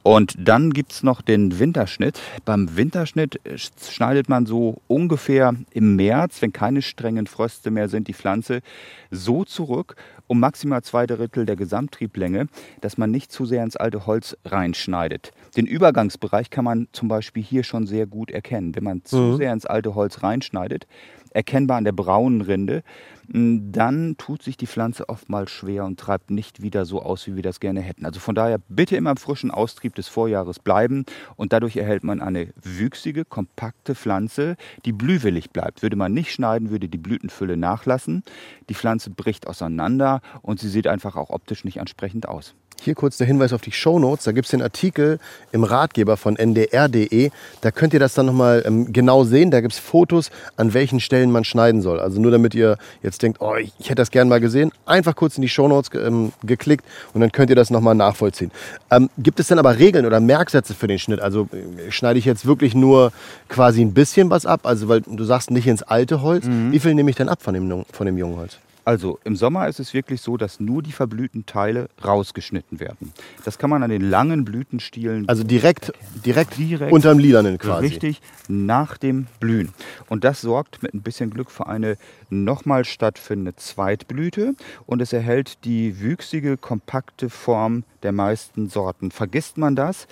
Und 0.03 0.35
dann 0.39 0.71
gibt 0.71 0.93
es 0.93 1.03
noch 1.03 1.21
den 1.21 1.59
Winterschnitt. 1.59 2.19
Beim 2.47 2.79
Winterschnitt 2.79 3.39
schneidet 3.79 4.31
man 4.31 4.47
so 4.47 4.81
ungefähr 4.89 5.55
im 5.71 5.97
März, 5.97 6.41
wenn 6.41 6.51
keine 6.51 6.81
strengen 6.81 7.27
Fröste 7.27 7.71
mehr 7.71 7.91
sind, 7.91 8.09
die 8.09 8.15
Pflanze 8.15 8.63
so 9.11 9.45
zurück, 9.45 9.97
um 10.29 10.41
maximal 10.41 10.83
zwei 10.83 11.07
Drittel 11.07 11.45
der 11.45 11.57
Gesamttrieblänge, 11.57 12.47
dass 12.81 12.97
man 12.97 13.11
nicht 13.11 13.31
zu 13.31 13.45
sehr 13.45 13.63
ins 13.63 13.77
alte 13.77 14.07
Holz 14.07 14.35
reinschneidet. 14.47 15.33
Den 15.55 15.67
Übergangsbereich 15.67 16.49
kann 16.49 16.65
man 16.65 16.89
zum 16.93 17.09
Beispiel 17.09 17.43
hier 17.43 17.65
schon 17.65 17.87
sehr 17.87 18.07
gut 18.07 18.31
erkennen. 18.31 18.75
Wenn 18.75 18.85
man 18.85 19.05
zu 19.05 19.19
mhm. 19.19 19.37
sehr 19.37 19.53
ins 19.53 19.67
alte 19.67 19.95
Holz 19.95 20.23
reinschneidet, 20.23 20.87
erkennbar 21.35 21.77
an 21.77 21.85
der 21.85 21.93
braunen 21.93 22.41
Rinde, 22.41 22.83
dann 23.29 24.17
tut 24.19 24.43
sich 24.43 24.57
die 24.57 24.67
Pflanze 24.67 25.09
oftmals 25.09 25.51
schwer 25.51 25.85
und 25.85 25.99
treibt 25.99 26.31
nicht 26.31 26.63
wieder 26.63 26.85
so 26.85 27.03
aus, 27.03 27.27
wie 27.27 27.37
wir 27.37 27.43
das 27.43 27.61
gerne 27.61 27.81
hätten. 27.81 28.05
Also 28.05 28.21
von 28.21 28.35
daher 28.35 28.59
bitte 28.69 28.97
immer 28.97 29.11
im 29.13 29.17
frischen 29.17 29.51
Austrieb 29.51 29.95
des 29.95 30.09
Vorjahres 30.09 30.59
bleiben 30.59 31.05
und 31.37 31.53
dadurch 31.53 31.77
erhält 31.77 32.05
man 32.05 32.21
eine 32.21 32.49
wüchsige, 32.63 33.25
kompakte 33.25 33.95
Pflanze, 33.95 34.57
die 34.85 34.93
blühwillig 34.93 35.51
bleibt. 35.51 35.83
Würde 35.83 35.97
man 35.97 36.13
nicht 36.13 36.33
schneiden, 36.33 36.71
würde 36.71 36.89
die 36.89 36.99
Blütenfülle 36.99 37.57
nachlassen. 37.57 38.23
Die 38.69 38.75
Pflanze 38.75 39.11
bricht 39.11 39.47
auseinander 39.47 40.21
und 40.43 40.61
sie 40.61 40.69
sieht 40.69 40.87
einfach 40.87 41.17
auch 41.17 41.31
optisch 41.31 41.65
nicht 41.65 41.81
ansprechend 41.81 42.29
aus. 42.29 42.55
Hier 42.83 42.97
kurz 42.97 43.17
der 43.17 43.29
Hinweis 43.29 43.53
auf 43.53 43.61
die 43.61 43.71
Show 43.71 44.01
Notes. 44.01 44.25
Da 44.25 44.33
gibt 44.33 44.47
es 44.47 44.51
den 44.51 44.61
Artikel 44.61 45.21
im 45.53 45.63
Ratgeber 45.63 46.17
von 46.17 46.37
ndr.de. 46.37 47.31
Da 47.61 47.71
könnt 47.71 47.95
ihr 47.95 48.01
das 48.01 48.15
dann 48.15 48.27
nochmal 48.27 48.65
ähm, 48.67 48.93
genau 48.93 49.23
sehen. 49.23 49.53
Da 49.53 49.61
gibt 49.61 49.75
es 49.75 49.79
Fotos, 49.79 50.31
an 50.57 50.75
welchen 50.75 50.99
Stellen 50.99 51.31
man 51.31 51.45
schneiden 51.45 51.81
soll. 51.81 52.01
Also 52.01 52.21
nur 52.21 52.33
damit 52.33 52.57
ihr 52.57 52.79
jetzt 53.01 53.12
denkt, 53.19 53.41
oh, 53.41 53.55
ich, 53.57 53.73
ich 53.79 53.87
hätte 53.87 53.97
das 53.97 54.11
gern 54.11 54.29
mal 54.29 54.41
gesehen. 54.41 54.73
Einfach 54.87 55.15
kurz 55.15 55.37
in 55.37 55.43
die 55.43 55.49
Show 55.49 55.69
Notes 55.69 55.91
ähm, 55.95 56.33
geklickt 56.43 56.85
und 57.15 57.21
dann 57.21 57.33
könnt 57.33 57.51
ihr 57.51 57.57
das 57.57 57.71
nochmal 57.71 57.95
nachvollziehen. 57.95 58.51
Ähm, 58.91 59.11
gibt 59.19 59.41
es 59.41 59.49
denn 59.49 59.59
aber 59.59 59.79
Regeln 59.79 60.07
oder 60.07 60.21
Merksätze 60.21 60.75
für 60.75 60.87
den 60.87 60.99
Schnitt? 60.99 61.21
Also 61.21 61.49
äh, 61.53 61.91
schneide 61.91 62.19
ich 62.19 62.25
jetzt 62.25 62.47
wirklich 62.47 62.75
nur 62.75 63.13
quasi 63.49 63.83
ein 63.83 63.95
bisschen 63.95 64.31
was 64.31 64.47
ab? 64.47 64.61
Also 64.65 64.89
weil 64.89 65.01
du 65.03 65.25
sagst 65.25 65.51
nicht 65.51 65.67
ins 65.67 65.83
alte 65.83 66.23
Holz. 66.23 66.47
Mhm. 66.47 66.73
Wie 66.73 66.79
viel 66.79 66.95
nehme 66.95 67.11
ich 67.11 67.17
denn 67.17 67.29
ab 67.29 67.43
von 67.43 67.55
dem, 67.55 67.85
von 67.93 68.07
dem 68.07 68.19
jungen 68.19 68.37
Holz? 68.37 68.59
Also 68.85 69.21
im 69.25 69.37
Sommer 69.37 69.69
ist 69.69 69.79
es 69.79 69.95
wirklich 69.95 70.21
so, 70.21 70.37
dass 70.37 70.59
nur 70.59 70.83
die 70.83 70.93
verblühten 70.93 71.47
Teile 71.47 71.89
rausgeschnitten 72.05 72.81
werden. 72.81 73.13
Das 73.45 73.59
kann 73.59 73.71
man 73.71 73.83
an 73.83 73.91
den 73.91 74.03
langen 74.03 74.45
Blütenstielen. 74.45 75.29
Also 75.29 75.45
direkt, 75.45 75.93
direkt, 76.25 76.59
direkt 76.59 76.93
unterm 76.93 77.19
Lilanen 77.19 77.59
quasi. 77.59 77.87
Richtig, 77.87 78.21
nach 78.49 78.99
dem 78.99 79.27
Blühen. 79.39 79.73
Und 80.09 80.25
das 80.25 80.41
sorgt 80.41 80.83
mit 80.83 80.95
ein 80.95 81.03
bisschen 81.03 81.31
Glück 81.31 81.51
für 81.51 81.69
eine 81.69 81.97
nochmal 82.29 82.85
stattfindende 82.85 83.55
Zweitblüte 83.57 84.55
und 84.87 85.01
es 85.01 85.13
erhält 85.13 85.65
die 85.65 86.01
wüchsige, 86.01 86.57
kompakte 86.57 87.31
Form 87.31 87.85
der 88.03 88.13
meisten 88.13 88.69
Sorten. 88.69 89.13
Vergisst 89.13 89.59
man 89.59 89.77
das, 89.77 90.09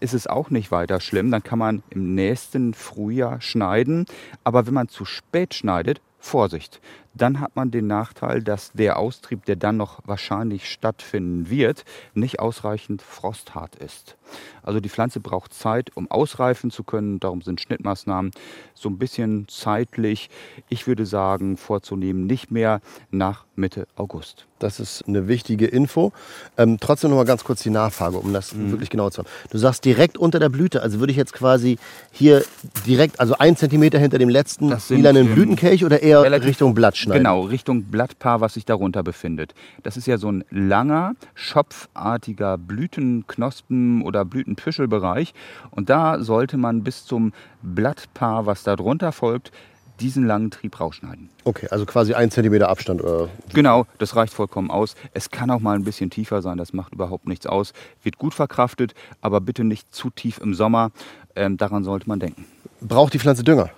ist 0.00 0.14
es 0.14 0.26
auch 0.26 0.50
nicht 0.50 0.70
weiter 0.70 1.00
schlimm. 1.00 1.30
Dann 1.30 1.42
kann 1.42 1.58
man 1.58 1.82
im 1.90 2.14
nächsten 2.14 2.74
Frühjahr 2.74 3.40
schneiden. 3.40 4.06
Aber 4.44 4.66
wenn 4.66 4.74
man 4.74 4.88
zu 4.88 5.04
spät 5.04 5.54
schneidet, 5.54 6.00
Vorsicht, 6.18 6.80
dann 7.14 7.40
hat 7.40 7.56
man 7.56 7.70
den 7.70 7.86
Nachteil, 7.86 8.42
dass 8.42 8.72
der 8.72 8.98
Austrieb, 8.98 9.44
der 9.44 9.56
dann 9.56 9.76
noch 9.76 10.00
wahrscheinlich 10.04 10.70
stattfinden 10.70 11.48
wird, 11.48 11.84
nicht 12.14 12.40
ausreichend 12.40 13.02
frosthart 13.02 13.76
ist. 13.76 14.16
Also 14.62 14.80
die 14.80 14.88
Pflanze 14.88 15.20
braucht 15.20 15.52
Zeit, 15.52 15.90
um 15.94 16.10
ausreifen 16.10 16.70
zu 16.70 16.82
können. 16.82 17.20
Darum 17.20 17.42
sind 17.42 17.60
Schnittmaßnahmen 17.60 18.32
so 18.74 18.88
ein 18.88 18.98
bisschen 18.98 19.46
zeitlich, 19.48 20.30
ich 20.68 20.86
würde 20.86 21.06
sagen, 21.06 21.56
vorzunehmen, 21.56 22.26
nicht 22.26 22.50
mehr 22.50 22.80
nach 23.10 23.44
Mitte 23.56 23.86
August. 23.96 24.46
Das 24.58 24.80
ist 24.80 25.06
eine 25.06 25.28
wichtige 25.28 25.66
Info. 25.66 26.12
Ähm, 26.56 26.78
trotzdem 26.80 27.10
noch 27.10 27.18
mal 27.18 27.24
ganz 27.24 27.44
kurz 27.44 27.62
die 27.62 27.70
Nachfrage, 27.70 28.16
um 28.16 28.32
das 28.32 28.54
mhm. 28.54 28.70
wirklich 28.70 28.88
genau 28.88 29.10
zu 29.10 29.18
haben. 29.18 29.28
Du 29.50 29.58
sagst 29.58 29.84
direkt 29.84 30.16
unter 30.16 30.38
der 30.38 30.48
Blüte, 30.48 30.80
also 30.80 31.00
würde 31.00 31.10
ich 31.10 31.18
jetzt 31.18 31.34
quasi 31.34 31.76
hier 32.10 32.42
direkt, 32.86 33.20
also 33.20 33.36
ein 33.38 33.56
Zentimeter 33.56 33.98
hinter 33.98 34.18
dem 34.18 34.30
letzten 34.30 34.74
lilanen 34.88 35.26
ähm, 35.26 35.34
Blütenkelch 35.34 35.84
oder 35.84 36.02
eher 36.02 36.22
Richtung 36.42 36.74
Blatt 36.74 36.96
schneiden? 37.04 37.22
Genau, 37.22 37.42
Richtung 37.42 37.84
Blattpaar, 37.84 38.40
was 38.40 38.54
sich 38.54 38.64
darunter 38.64 39.02
befindet. 39.02 39.54
Das 39.82 39.96
ist 39.96 40.06
ja 40.06 40.18
so 40.18 40.30
ein 40.30 40.44
langer, 40.50 41.14
schopfartiger 41.34 42.56
Blütenknospen- 42.56 44.02
oder 44.02 44.24
Blütenpüschelbereich. 44.24 45.34
Und 45.70 45.90
da 45.90 46.20
sollte 46.20 46.56
man 46.56 46.82
bis 46.82 47.04
zum 47.04 47.32
Blattpaar, 47.62 48.46
was 48.46 48.62
darunter 48.62 49.12
folgt, 49.12 49.52
diesen 50.00 50.26
langen 50.26 50.50
Trieb 50.50 50.80
rausschneiden. 50.80 51.28
Okay, 51.44 51.68
also 51.70 51.86
quasi 51.86 52.14
ein 52.14 52.30
Zentimeter 52.30 52.68
Abstand. 52.68 53.02
Oder? 53.02 53.28
Genau, 53.52 53.86
das 53.98 54.16
reicht 54.16 54.34
vollkommen 54.34 54.70
aus. 54.70 54.96
Es 55.12 55.30
kann 55.30 55.50
auch 55.50 55.60
mal 55.60 55.76
ein 55.76 55.84
bisschen 55.84 56.10
tiefer 56.10 56.42
sein, 56.42 56.58
das 56.58 56.72
macht 56.72 56.94
überhaupt 56.94 57.28
nichts 57.28 57.46
aus. 57.46 57.72
Wird 58.02 58.18
gut 58.18 58.34
verkraftet, 58.34 58.94
aber 59.20 59.40
bitte 59.40 59.64
nicht 59.64 59.94
zu 59.94 60.10
tief 60.10 60.38
im 60.38 60.54
Sommer. 60.54 60.90
Ähm, 61.36 61.56
daran 61.56 61.84
sollte 61.84 62.08
man 62.08 62.20
denken. 62.20 62.44
Braucht 62.80 63.14
die 63.14 63.18
Pflanze 63.18 63.44
Dünger? 63.44 63.70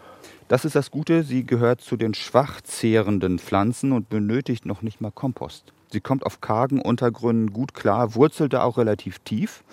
Das 0.48 0.64
ist 0.64 0.76
das 0.76 0.92
Gute, 0.92 1.24
sie 1.24 1.44
gehört 1.44 1.80
zu 1.80 1.96
den 1.96 2.14
schwach 2.14 2.60
zehrenden 2.60 3.40
Pflanzen 3.40 3.90
und 3.90 4.08
benötigt 4.08 4.64
noch 4.64 4.80
nicht 4.80 5.00
mal 5.00 5.10
Kompost. 5.10 5.72
Sie 5.90 6.00
kommt 6.00 6.24
auf 6.24 6.40
kargen 6.40 6.80
Untergründen 6.80 7.52
gut 7.52 7.74
klar, 7.74 8.14
wurzelt 8.14 8.52
da 8.52 8.62
auch 8.62 8.78
relativ 8.78 9.18
tief 9.20 9.64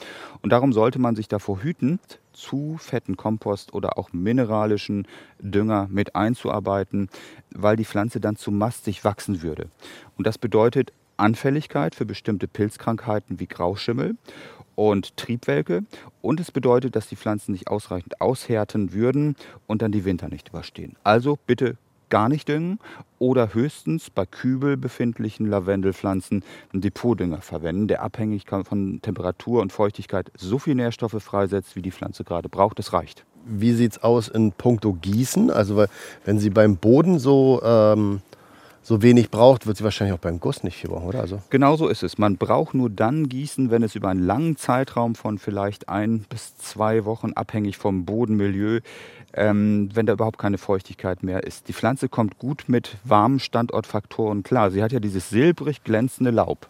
und 0.41 0.51
darum 0.51 0.73
sollte 0.73 0.97
man 0.97 1.15
sich 1.15 1.27
davor 1.27 1.61
hüten, 1.61 1.99
zu 2.33 2.77
fetten 2.79 3.17
Kompost 3.17 3.75
oder 3.75 3.99
auch 3.99 4.13
mineralischen 4.13 5.07
Dünger 5.37 5.87
mit 5.91 6.15
einzuarbeiten, 6.15 7.07
weil 7.51 7.75
die 7.75 7.85
Pflanze 7.85 8.19
dann 8.19 8.35
zu 8.35 8.49
mastig 8.49 9.03
wachsen 9.03 9.43
würde. 9.43 9.69
Und 10.17 10.25
das 10.25 10.39
bedeutet 10.39 10.91
Anfälligkeit 11.17 11.93
für 11.93 12.07
bestimmte 12.07 12.47
Pilzkrankheiten 12.47 13.39
wie 13.39 13.45
Grauschimmel 13.45 14.15
und 14.75 15.15
Triebwelke. 15.17 15.83
Und 16.21 16.39
es 16.39 16.51
bedeutet, 16.51 16.95
dass 16.95 17.07
die 17.07 17.15
Pflanzen 17.15 17.51
nicht 17.51 17.67
ausreichend 17.67 18.21
aushärten 18.21 18.93
würden 18.93 19.35
und 19.67 19.81
dann 19.81 19.91
die 19.91 20.05
Winter 20.05 20.29
nicht 20.29 20.49
überstehen. 20.49 20.95
Also 21.03 21.37
bitte 21.45 21.77
gar 22.09 22.29
nicht 22.29 22.47
düngen 22.47 22.77
oder 23.17 23.55
höchstens 23.55 24.11
bei 24.11 24.27
Kübel 24.27 24.77
befindlichen 24.77 25.47
Lavendelpflanzen 25.47 26.43
einen 26.71 26.81
Depotdünger 26.81 27.41
verwenden, 27.41 27.87
der 27.87 28.03
abhängig 28.03 28.43
von 28.47 29.01
Temperatur 29.01 29.63
und 29.63 29.71
Feuchtigkeit 29.71 30.31
so 30.37 30.59
viel 30.59 30.75
Nährstoffe 30.75 31.17
freisetzt, 31.17 31.75
wie 31.75 31.81
die 31.81 31.91
Pflanze 31.91 32.23
gerade 32.23 32.49
braucht. 32.49 32.77
Das 32.77 32.93
reicht. 32.93 33.25
Wie 33.45 33.73
sieht 33.73 33.93
es 33.93 34.03
aus 34.03 34.27
in 34.27 34.51
puncto 34.51 34.93
Gießen? 34.93 35.49
Also 35.49 35.85
wenn 36.23 36.37
Sie 36.37 36.51
beim 36.51 36.77
Boden 36.77 37.17
so 37.17 37.61
ähm 37.63 38.21
so 38.83 39.01
wenig 39.01 39.31
braucht, 39.31 39.65
wird 39.65 39.77
sie 39.77 39.83
wahrscheinlich 39.83 40.13
auch 40.13 40.21
beim 40.21 40.39
Guss 40.39 40.63
nicht 40.63 40.75
viel 40.75 40.89
brauchen, 40.89 41.07
oder? 41.07 41.21
Also 41.21 41.41
genau 41.49 41.77
so 41.77 41.87
ist 41.87 42.03
es. 42.03 42.17
Man 42.17 42.35
braucht 42.37 42.73
nur 42.73 42.89
dann 42.89 43.29
gießen, 43.29 43.71
wenn 43.71 43.81
es 43.81 43.95
über 43.95 44.09
einen 44.09 44.23
langen 44.23 44.57
Zeitraum 44.57 45.15
von 45.15 45.37
vielleicht 45.39 45.87
ein 45.87 46.25
bis 46.29 46.57
zwei 46.57 47.05
Wochen, 47.05 47.31
abhängig 47.33 47.77
vom 47.77 48.03
Bodenmilieu, 48.03 48.81
ähm, 49.33 49.89
wenn 49.93 50.05
da 50.05 50.13
überhaupt 50.13 50.37
keine 50.37 50.57
Feuchtigkeit 50.57 51.23
mehr 51.23 51.43
ist. 51.43 51.69
Die 51.69 51.73
Pflanze 51.73 52.09
kommt 52.09 52.37
gut 52.37 52.65
mit 52.67 52.97
warmen 53.05 53.39
Standortfaktoren 53.39 54.43
klar. 54.43 54.69
Sie 54.69 54.83
hat 54.83 54.91
ja 54.91 54.99
dieses 54.99 55.29
silbrig 55.29 55.83
glänzende 55.83 56.31
Laub. 56.31 56.67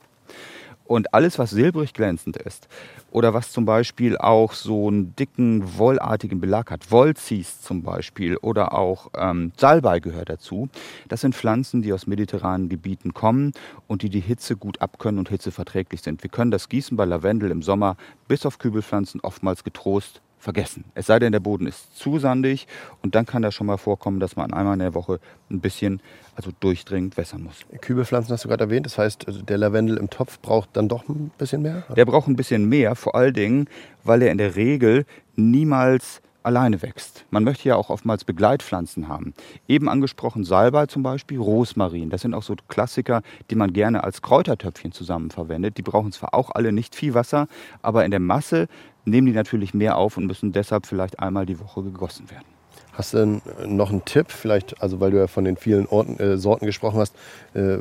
Und 0.85 1.13
alles, 1.13 1.39
was 1.39 1.51
silbrig 1.51 1.93
glänzend 1.93 2.37
ist 2.37 2.67
oder 3.09 3.33
was 3.33 3.51
zum 3.51 3.65
Beispiel 3.65 4.17
auch 4.17 4.53
so 4.53 4.87
einen 4.87 5.15
dicken, 5.15 5.77
wollartigen 5.77 6.41
Belag 6.41 6.71
hat, 6.71 6.91
Wollzies 6.91 7.61
zum 7.61 7.83
Beispiel 7.83 8.35
oder 8.37 8.73
auch 8.73 9.09
ähm, 9.15 9.53
Salbei 9.57 9.99
gehört 9.99 10.29
dazu, 10.29 10.67
das 11.07 11.21
sind 11.21 11.35
Pflanzen, 11.35 11.81
die 11.81 11.93
aus 11.93 12.05
mediterranen 12.05 12.67
Gebieten 12.67 13.13
kommen 13.13 13.53
und 13.87 14.01
die 14.01 14.09
die 14.09 14.19
Hitze 14.19 14.57
gut 14.57 14.81
abkönnen 14.81 15.19
und 15.19 15.29
hitzeverträglich 15.29 16.01
sind. 16.01 16.21
Wir 16.21 16.29
können 16.29 16.51
das 16.51 16.67
Gießen 16.67 16.97
bei 16.97 17.05
Lavendel 17.05 17.51
im 17.51 17.61
Sommer 17.61 17.95
bis 18.27 18.45
auf 18.45 18.57
Kübelpflanzen 18.57 19.21
oftmals 19.21 19.63
getrost 19.63 20.21
vergessen. 20.43 20.83
Es 20.93 21.07
sei 21.07 21.19
denn, 21.19 21.31
der 21.31 21.39
Boden 21.39 21.65
ist 21.65 21.95
zu 21.97 22.19
sandig 22.19 22.67
und 23.01 23.15
dann 23.15 23.25
kann 23.25 23.41
das 23.41 23.55
schon 23.55 23.67
mal 23.67 23.77
vorkommen, 23.77 24.19
dass 24.19 24.35
man 24.35 24.53
einmal 24.53 24.73
in 24.73 24.79
der 24.79 24.93
Woche 24.93 25.19
ein 25.49 25.61
bisschen, 25.61 26.01
also 26.35 26.51
durchdringend 26.59 27.17
wässern 27.17 27.43
muss. 27.43 27.61
Kübelpflanzen 27.81 28.33
hast 28.33 28.43
du 28.43 28.49
gerade 28.49 28.65
erwähnt, 28.65 28.85
das 28.85 28.97
heißt, 28.97 29.27
also 29.27 29.41
der 29.41 29.57
Lavendel 29.57 29.97
im 29.97 30.09
Topf 30.09 30.39
braucht 30.39 30.69
dann 30.73 30.89
doch 30.89 31.07
ein 31.07 31.31
bisschen 31.37 31.61
mehr? 31.61 31.83
Der 31.95 32.05
braucht 32.05 32.27
ein 32.27 32.35
bisschen 32.35 32.67
mehr, 32.67 32.95
vor 32.95 33.15
allen 33.15 33.33
Dingen, 33.33 33.67
weil 34.03 34.21
er 34.21 34.31
in 34.31 34.37
der 34.37 34.55
Regel 34.55 35.05
niemals 35.35 36.21
alleine 36.43 36.81
wächst. 36.81 37.25
Man 37.31 37.43
möchte 37.43 37.69
ja 37.69 37.75
auch 37.75 37.89
oftmals 37.89 38.23
Begleitpflanzen 38.23 39.07
haben. 39.07 39.33
Eben 39.67 39.89
angesprochen 39.89 40.43
Salbei 40.43 40.85
zum 40.85 41.03
Beispiel, 41.03 41.39
Rosmarin. 41.39 42.09
Das 42.09 42.21
sind 42.21 42.33
auch 42.33 42.43
so 42.43 42.55
Klassiker, 42.67 43.21
die 43.49 43.55
man 43.55 43.73
gerne 43.73 44.03
als 44.03 44.21
Kräutertöpfchen 44.21 44.91
zusammen 44.91 45.31
verwendet. 45.31 45.77
Die 45.77 45.81
brauchen 45.81 46.11
zwar 46.11 46.33
auch 46.33 46.51
alle 46.51 46.71
nicht 46.71 46.95
viel 46.95 47.13
Wasser, 47.13 47.47
aber 47.81 48.05
in 48.05 48.11
der 48.11 48.19
Masse 48.19 48.67
nehmen 49.05 49.27
die 49.27 49.33
natürlich 49.33 49.73
mehr 49.73 49.97
auf 49.97 50.17
und 50.17 50.27
müssen 50.27 50.51
deshalb 50.51 50.85
vielleicht 50.85 51.19
einmal 51.19 51.45
die 51.45 51.59
Woche 51.59 51.83
gegossen 51.83 52.29
werden. 52.29 52.45
Hast 52.93 53.13
du 53.13 53.17
denn 53.17 53.41
noch 53.75 53.89
einen 53.89 54.05
Tipp, 54.05 54.31
vielleicht, 54.31 54.81
also 54.81 54.99
weil 54.99 55.11
du 55.11 55.17
ja 55.17 55.27
von 55.27 55.45
den 55.45 55.57
vielen 55.57 55.87
Orten, 55.87 56.19
äh, 56.19 56.37
Sorten 56.37 56.65
gesprochen 56.65 56.99
hast, 56.99 57.15
äh, 57.53 57.79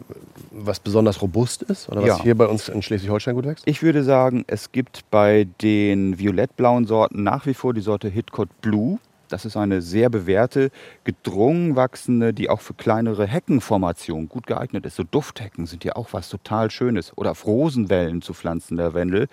was 0.51 0.81
besonders 0.81 1.21
robust 1.21 1.63
ist 1.63 1.89
oder 1.89 2.01
was 2.01 2.09
ja. 2.09 2.23
hier 2.23 2.35
bei 2.35 2.47
uns 2.47 2.69
in 2.69 2.81
Schleswig-Holstein 2.83 3.35
gut 3.35 3.47
wächst? 3.47 3.67
Ich 3.67 3.83
würde 3.83 4.05
sagen, 4.05 4.45
es 4.47 4.73
gibt 4.73 5.11
bei 5.11 5.47
den 5.61 6.19
violettblauen 6.19 6.87
Sorten 6.87 7.23
nach 7.23 7.47
wie 7.47 7.55
vor 7.55 7.75
die 7.75 7.83
Sorte 7.83 8.09
Hitcot 8.09 8.49
Blue. 8.63 8.99
Das 9.29 9.47
ist 9.47 9.57
eine 9.57 9.81
sehr 9.81 10.11
bewährte, 10.11 10.71
gedrungen 11.05 11.75
wachsende, 11.75 12.35
die 12.35 12.51
auch 12.51 12.61
für 12.61 12.75
kleinere 12.75 13.27
Heckenformationen 13.27 14.29
gut 14.29 14.47
geeignet 14.47 14.85
ist. 14.85 14.97
So 14.97 15.05
Dufthecken 15.05 15.65
sind 15.65 15.85
ja 15.85 15.97
auch 15.97 16.13
was 16.13 16.29
total 16.29 16.71
Schönes. 16.71 17.17
Oder 17.17 17.31
auf 17.31 17.47
Rosenwellen 17.47 18.21
zu 18.21 18.35
pflanzen, 18.35 18.77
der 18.77 18.93
Wendel. 18.93 19.29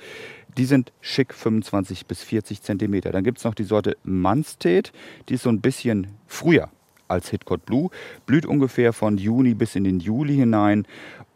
Die 0.57 0.65
sind 0.65 0.91
schick 1.01 1.33
25 1.33 2.05
bis 2.05 2.23
40 2.23 2.61
Zentimeter. 2.61 3.11
Dann 3.11 3.23
gibt 3.23 3.37
es 3.37 3.43
noch 3.43 3.53
die 3.53 3.63
Sorte 3.63 3.97
Manstedt, 4.03 4.91
die 5.29 5.35
ist 5.35 5.43
so 5.43 5.49
ein 5.49 5.61
bisschen 5.61 6.07
früher 6.27 6.69
als 7.07 7.29
Hitcot 7.29 7.65
Blue, 7.65 7.89
blüht 8.25 8.45
ungefähr 8.45 8.93
von 8.93 9.17
Juni 9.17 9.55
bis 9.55 9.75
in 9.75 9.83
den 9.83 9.99
Juli 9.99 10.35
hinein 10.35 10.85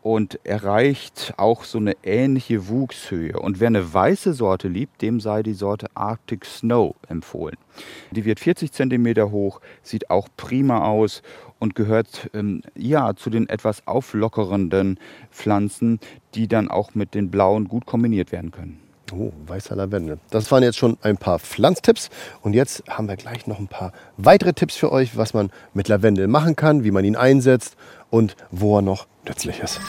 und 0.01 0.39
erreicht 0.45 1.33
auch 1.37 1.63
so 1.63 1.77
eine 1.77 1.95
ähnliche 2.03 2.67
Wuchshöhe. 2.67 3.39
Und 3.39 3.59
wer 3.59 3.67
eine 3.67 3.93
weiße 3.93 4.33
Sorte 4.33 4.67
liebt, 4.67 5.01
dem 5.01 5.19
sei 5.19 5.43
die 5.43 5.53
Sorte 5.53 5.87
Arctic 5.95 6.45
Snow 6.45 6.95
empfohlen. 7.07 7.57
Die 8.11 8.25
wird 8.25 8.39
40 8.41 8.71
cm 8.71 9.31
hoch, 9.31 9.61
sieht 9.81 10.09
auch 10.09 10.27
prima 10.35 10.85
aus 10.85 11.23
und 11.57 11.73
gehört 11.73 12.29
ähm, 12.33 12.61
ja 12.75 13.15
zu 13.15 13.29
den 13.29 13.47
etwas 13.47 13.87
auflockernden 13.87 14.99
Pflanzen, 15.31 15.99
die 16.35 16.49
dann 16.49 16.67
auch 16.67 16.93
mit 16.95 17.15
den 17.15 17.31
blauen 17.31 17.69
gut 17.69 17.85
kombiniert 17.85 18.33
werden 18.33 18.51
können. 18.51 18.82
Oh, 19.15 19.31
weißer 19.45 19.75
Lavendel. 19.75 20.17
Das 20.31 20.49
waren 20.51 20.63
jetzt 20.63 20.77
schon 20.77 20.97
ein 21.03 21.17
paar 21.17 21.37
Pflanztipps. 21.37 22.09
Und 22.41 22.53
jetzt 22.53 22.83
haben 22.89 23.07
wir 23.07 23.15
gleich 23.15 23.45
noch 23.45 23.59
ein 23.59 23.67
paar 23.67 23.93
weitere 24.17 24.53
Tipps 24.53 24.75
für 24.75 24.91
euch, 24.91 25.15
was 25.15 25.35
man 25.35 25.51
mit 25.73 25.87
Lavendel 25.87 26.27
machen 26.27 26.55
kann, 26.55 26.83
wie 26.83 26.89
man 26.89 27.05
ihn 27.05 27.15
einsetzt 27.15 27.75
und 28.09 28.35
wo 28.49 28.77
er 28.77 28.81
noch 28.81 29.05
nützlich 29.27 29.59
ist. 29.59 29.79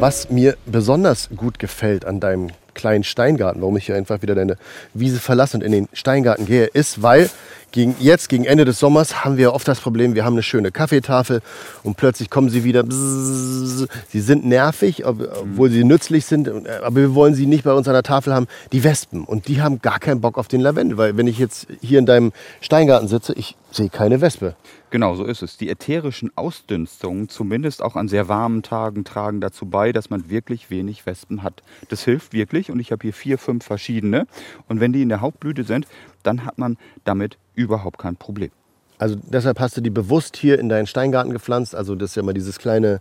Was 0.00 0.28
mir 0.28 0.56
besonders 0.66 1.30
gut 1.34 1.58
gefällt 1.58 2.04
an 2.04 2.20
deinem 2.20 2.50
kleinen 2.74 3.04
Steingarten, 3.04 3.60
warum 3.60 3.76
ich 3.76 3.86
hier 3.86 3.96
einfach 3.96 4.22
wieder 4.22 4.34
deine 4.34 4.56
Wiese 4.94 5.20
verlasse 5.20 5.56
und 5.56 5.62
in 5.62 5.72
den 5.72 5.88
Steingarten 5.92 6.46
gehe, 6.46 6.66
ist, 6.66 7.02
weil 7.02 7.30
gegen, 7.72 7.96
jetzt, 7.98 8.28
gegen 8.28 8.44
Ende 8.44 8.64
des 8.64 8.78
Sommers, 8.78 9.24
haben 9.24 9.38
wir 9.38 9.54
oft 9.54 9.66
das 9.66 9.80
Problem, 9.80 10.14
wir 10.14 10.24
haben 10.24 10.34
eine 10.34 10.42
schöne 10.42 10.70
Kaffeetafel 10.70 11.40
und 11.82 11.96
plötzlich 11.96 12.28
kommen 12.28 12.50
sie 12.50 12.64
wieder. 12.64 12.82
Bzzz, 12.82 13.88
sie 14.08 14.20
sind 14.20 14.44
nervig, 14.44 15.06
obwohl 15.06 15.70
sie 15.70 15.82
nützlich 15.82 16.26
sind, 16.26 16.48
aber 16.48 16.96
wir 16.96 17.14
wollen 17.14 17.34
sie 17.34 17.46
nicht 17.46 17.64
bei 17.64 17.72
uns 17.72 17.88
an 17.88 17.94
der 17.94 18.02
Tafel 18.02 18.34
haben. 18.34 18.46
Die 18.72 18.84
Wespen. 18.84 19.24
Und 19.24 19.48
die 19.48 19.62
haben 19.62 19.80
gar 19.80 19.98
keinen 19.98 20.20
Bock 20.20 20.38
auf 20.38 20.48
den 20.48 20.60
Lavendel, 20.60 20.98
weil 20.98 21.16
wenn 21.16 21.26
ich 21.26 21.38
jetzt 21.38 21.66
hier 21.80 21.98
in 21.98 22.06
deinem 22.06 22.32
Steingarten 22.60 23.08
sitze, 23.08 23.32
ich 23.32 23.56
sehe 23.70 23.88
keine 23.88 24.20
Wespe. 24.20 24.54
Genau, 24.90 25.14
so 25.14 25.24
ist 25.24 25.42
es. 25.42 25.56
Die 25.56 25.70
ätherischen 25.70 26.30
Ausdünstungen, 26.36 27.30
zumindest 27.30 27.82
auch 27.82 27.96
an 27.96 28.08
sehr 28.08 28.28
warmen 28.28 28.62
Tagen, 28.62 29.04
tragen 29.04 29.40
dazu 29.40 29.64
bei, 29.64 29.90
dass 29.90 30.10
man 30.10 30.28
wirklich 30.28 30.68
wenig 30.68 31.06
Wespen 31.06 31.42
hat. 31.42 31.62
Das 31.88 32.04
hilft 32.04 32.34
wirklich 32.34 32.61
und 32.70 32.80
ich 32.80 32.92
habe 32.92 33.02
hier 33.02 33.12
vier, 33.12 33.38
fünf 33.38 33.64
verschiedene. 33.64 34.26
Und 34.68 34.80
wenn 34.80 34.92
die 34.92 35.02
in 35.02 35.08
der 35.08 35.20
Hauptblüte 35.20 35.64
sind, 35.64 35.86
dann 36.22 36.44
hat 36.44 36.58
man 36.58 36.76
damit 37.04 37.38
überhaupt 37.54 37.98
kein 37.98 38.16
Problem. 38.16 38.50
Also 38.98 39.16
deshalb 39.16 39.58
hast 39.58 39.76
du 39.76 39.80
die 39.80 39.90
bewusst 39.90 40.36
hier 40.36 40.60
in 40.60 40.68
deinen 40.68 40.86
Steingarten 40.86 41.32
gepflanzt. 41.32 41.74
Also 41.74 41.96
das 41.96 42.10
ist 42.10 42.16
ja 42.16 42.22
mal 42.22 42.34
dieses 42.34 42.58
kleine 42.58 43.00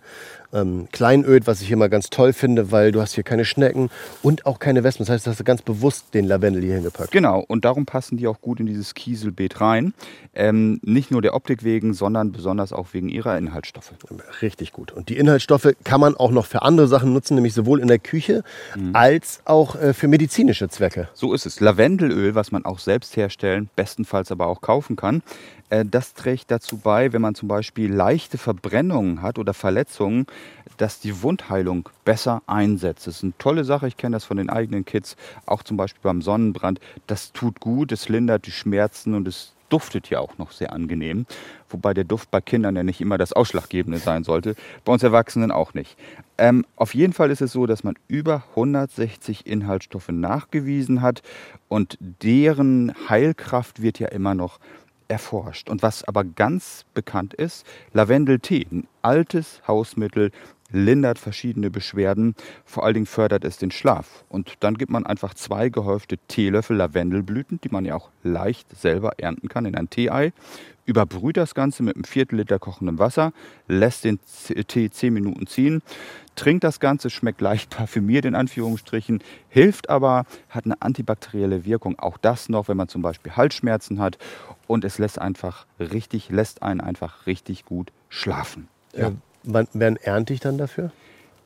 ähm, 0.53 0.87
Kleinöd, 0.91 1.47
was 1.47 1.61
ich 1.61 1.71
immer 1.71 1.89
ganz 1.89 2.09
toll 2.09 2.33
finde, 2.33 2.71
weil 2.71 2.91
du 2.91 3.01
hast 3.01 3.13
hier 3.13 3.23
keine 3.23 3.45
Schnecken 3.45 3.89
und 4.21 4.45
auch 4.45 4.59
keine 4.59 4.83
Wespen. 4.83 5.05
Das 5.05 5.13
heißt, 5.13 5.27
du 5.27 5.31
hast 5.31 5.43
ganz 5.45 5.61
bewusst 5.61 6.13
den 6.13 6.25
Lavendel 6.25 6.63
hier 6.63 6.75
hingepackt. 6.75 7.11
Genau, 7.11 7.43
und 7.47 7.65
darum 7.65 7.85
passen 7.85 8.17
die 8.17 8.27
auch 8.27 8.41
gut 8.41 8.59
in 8.59 8.65
dieses 8.65 8.93
Kieselbeet 8.93 9.61
rein. 9.61 9.93
Ähm, 10.33 10.79
nicht 10.83 11.11
nur 11.11 11.21
der 11.21 11.33
Optik 11.33 11.63
wegen, 11.63 11.93
sondern 11.93 12.31
besonders 12.31 12.73
auch 12.73 12.87
wegen 12.93 13.09
ihrer 13.09 13.37
Inhaltsstoffe. 13.37 13.93
Richtig 14.41 14.71
gut. 14.71 14.91
Und 14.91 15.09
die 15.09 15.17
Inhaltsstoffe 15.17 15.73
kann 15.83 15.99
man 15.99 16.15
auch 16.15 16.31
noch 16.31 16.45
für 16.45 16.61
andere 16.61 16.87
Sachen 16.87 17.13
nutzen, 17.13 17.35
nämlich 17.35 17.53
sowohl 17.53 17.79
in 17.79 17.87
der 17.87 17.99
Küche 17.99 18.43
mhm. 18.75 18.95
als 18.95 19.41
auch 19.45 19.75
äh, 19.75 19.93
für 19.93 20.07
medizinische 20.07 20.69
Zwecke. 20.69 21.09
So 21.13 21.33
ist 21.33 21.45
es. 21.45 21.59
Lavendelöl, 21.59 22.35
was 22.35 22.51
man 22.51 22.65
auch 22.65 22.79
selbst 22.79 23.15
herstellen, 23.17 23.69
bestenfalls 23.75 24.31
aber 24.31 24.47
auch 24.47 24.61
kaufen 24.61 24.95
kann, 24.95 25.21
äh, 25.71 25.85
das 25.89 26.13
trägt 26.13 26.51
dazu 26.51 26.77
bei, 26.77 27.13
wenn 27.13 27.21
man 27.21 27.33
zum 27.33 27.47
Beispiel 27.47 27.91
leichte 27.91 28.37
Verbrennungen 28.37 29.23
hat 29.23 29.39
oder 29.39 29.55
Verletzungen, 29.55 30.27
dass 30.77 30.99
die 30.99 31.21
Wundheilung 31.21 31.89
besser 32.05 32.41
einsetzt. 32.47 33.07
Das 33.07 33.17
ist 33.17 33.23
eine 33.23 33.33
tolle 33.37 33.63
Sache. 33.63 33.87
Ich 33.87 33.97
kenne 33.97 34.15
das 34.15 34.25
von 34.25 34.37
den 34.37 34.49
eigenen 34.49 34.85
Kids, 34.85 35.15
auch 35.45 35.63
zum 35.63 35.77
Beispiel 35.77 36.01
beim 36.03 36.21
Sonnenbrand. 36.21 36.79
Das 37.07 37.31
tut 37.31 37.59
gut, 37.59 37.91
es 37.91 38.09
lindert 38.09 38.45
die 38.47 38.51
Schmerzen 38.51 39.13
und 39.13 39.27
es 39.27 39.53
duftet 39.71 40.09
ja 40.09 40.19
auch 40.19 40.37
noch 40.37 40.51
sehr 40.51 40.73
angenehm. 40.73 41.25
Wobei 41.69 41.93
der 41.93 42.03
Duft 42.03 42.29
bei 42.29 42.41
Kindern 42.41 42.75
ja 42.75 42.83
nicht 42.83 43.01
immer 43.01 43.17
das 43.17 43.33
Ausschlaggebende 43.33 43.99
sein 43.99 44.23
sollte. 44.23 44.55
Bei 44.83 44.91
uns 44.91 45.03
Erwachsenen 45.03 45.51
auch 45.51 45.73
nicht. 45.73 45.97
Ähm, 46.37 46.65
auf 46.75 46.93
jeden 46.93 47.13
Fall 47.13 47.31
ist 47.31 47.41
es 47.41 47.53
so, 47.53 47.65
dass 47.65 47.83
man 47.83 47.95
über 48.07 48.43
160 48.51 49.47
Inhaltsstoffe 49.47 50.09
nachgewiesen 50.09 51.01
hat 51.01 51.21
und 51.69 51.97
deren 51.99 52.93
Heilkraft 53.09 53.81
wird 53.81 53.99
ja 53.99 54.09
immer 54.09 54.35
noch 54.35 54.59
erforscht. 55.11 55.69
Und 55.69 55.83
was 55.83 56.03
aber 56.03 56.23
ganz 56.23 56.85
bekannt 56.93 57.33
ist, 57.33 57.65
Lavendeltee, 57.93 58.65
ein 58.71 58.87
altes 59.01 59.61
Hausmittel, 59.67 60.31
lindert 60.71 61.19
verschiedene 61.19 61.69
Beschwerden, 61.69 62.35
vor 62.65 62.83
allen 62.83 62.93
Dingen 62.93 63.05
fördert 63.05 63.45
es 63.45 63.57
den 63.57 63.71
Schlaf. 63.71 64.23
Und 64.29 64.55
dann 64.61 64.77
gibt 64.77 64.91
man 64.91 65.05
einfach 65.05 65.33
zwei 65.33 65.69
gehäufte 65.69 66.17
Teelöffel 66.27 66.77
Lavendelblüten, 66.77 67.59
die 67.61 67.69
man 67.69 67.85
ja 67.85 67.95
auch 67.95 68.09
leicht 68.23 68.67
selber 68.77 69.13
ernten 69.17 69.49
kann, 69.49 69.65
in 69.65 69.75
ein 69.75 69.89
Teeei, 69.89 70.33
überbrüht 70.85 71.37
das 71.37 71.55
Ganze 71.55 71.83
mit 71.83 71.95
einem 71.95 72.03
Viertel 72.03 72.37
Liter 72.37 72.59
kochendem 72.59 72.99
Wasser, 72.99 73.33
lässt 73.67 74.03
den 74.03 74.19
Tee 74.67 74.89
zehn 74.89 75.13
Minuten 75.13 75.47
ziehen, 75.47 75.81
trinkt 76.35 76.63
das 76.63 76.79
Ganze, 76.79 77.09
schmeckt 77.09 77.41
leicht 77.41 77.69
parfümiert 77.75 78.25
in 78.25 78.35
Anführungsstrichen, 78.35 79.23
hilft 79.49 79.89
aber, 79.89 80.25
hat 80.49 80.65
eine 80.65 80.81
antibakterielle 80.81 81.65
Wirkung. 81.65 81.99
Auch 81.99 82.17
das 82.17 82.49
noch, 82.49 82.67
wenn 82.67 82.77
man 82.77 82.87
zum 82.87 83.01
Beispiel 83.01 83.33
Halsschmerzen 83.35 83.99
hat 83.99 84.17
und 84.67 84.83
es 84.83 84.97
lässt 84.97 85.19
einfach 85.19 85.65
richtig, 85.79 86.29
lässt 86.29 86.63
einen 86.63 86.81
einfach 86.81 87.25
richtig 87.25 87.65
gut 87.65 87.91
schlafen. 88.09 88.67
Ja. 88.95 89.11
Wann, 89.43 89.67
wann 89.73 89.95
ernte 89.95 90.33
ich 90.33 90.39
dann 90.39 90.57
dafür? 90.57 90.91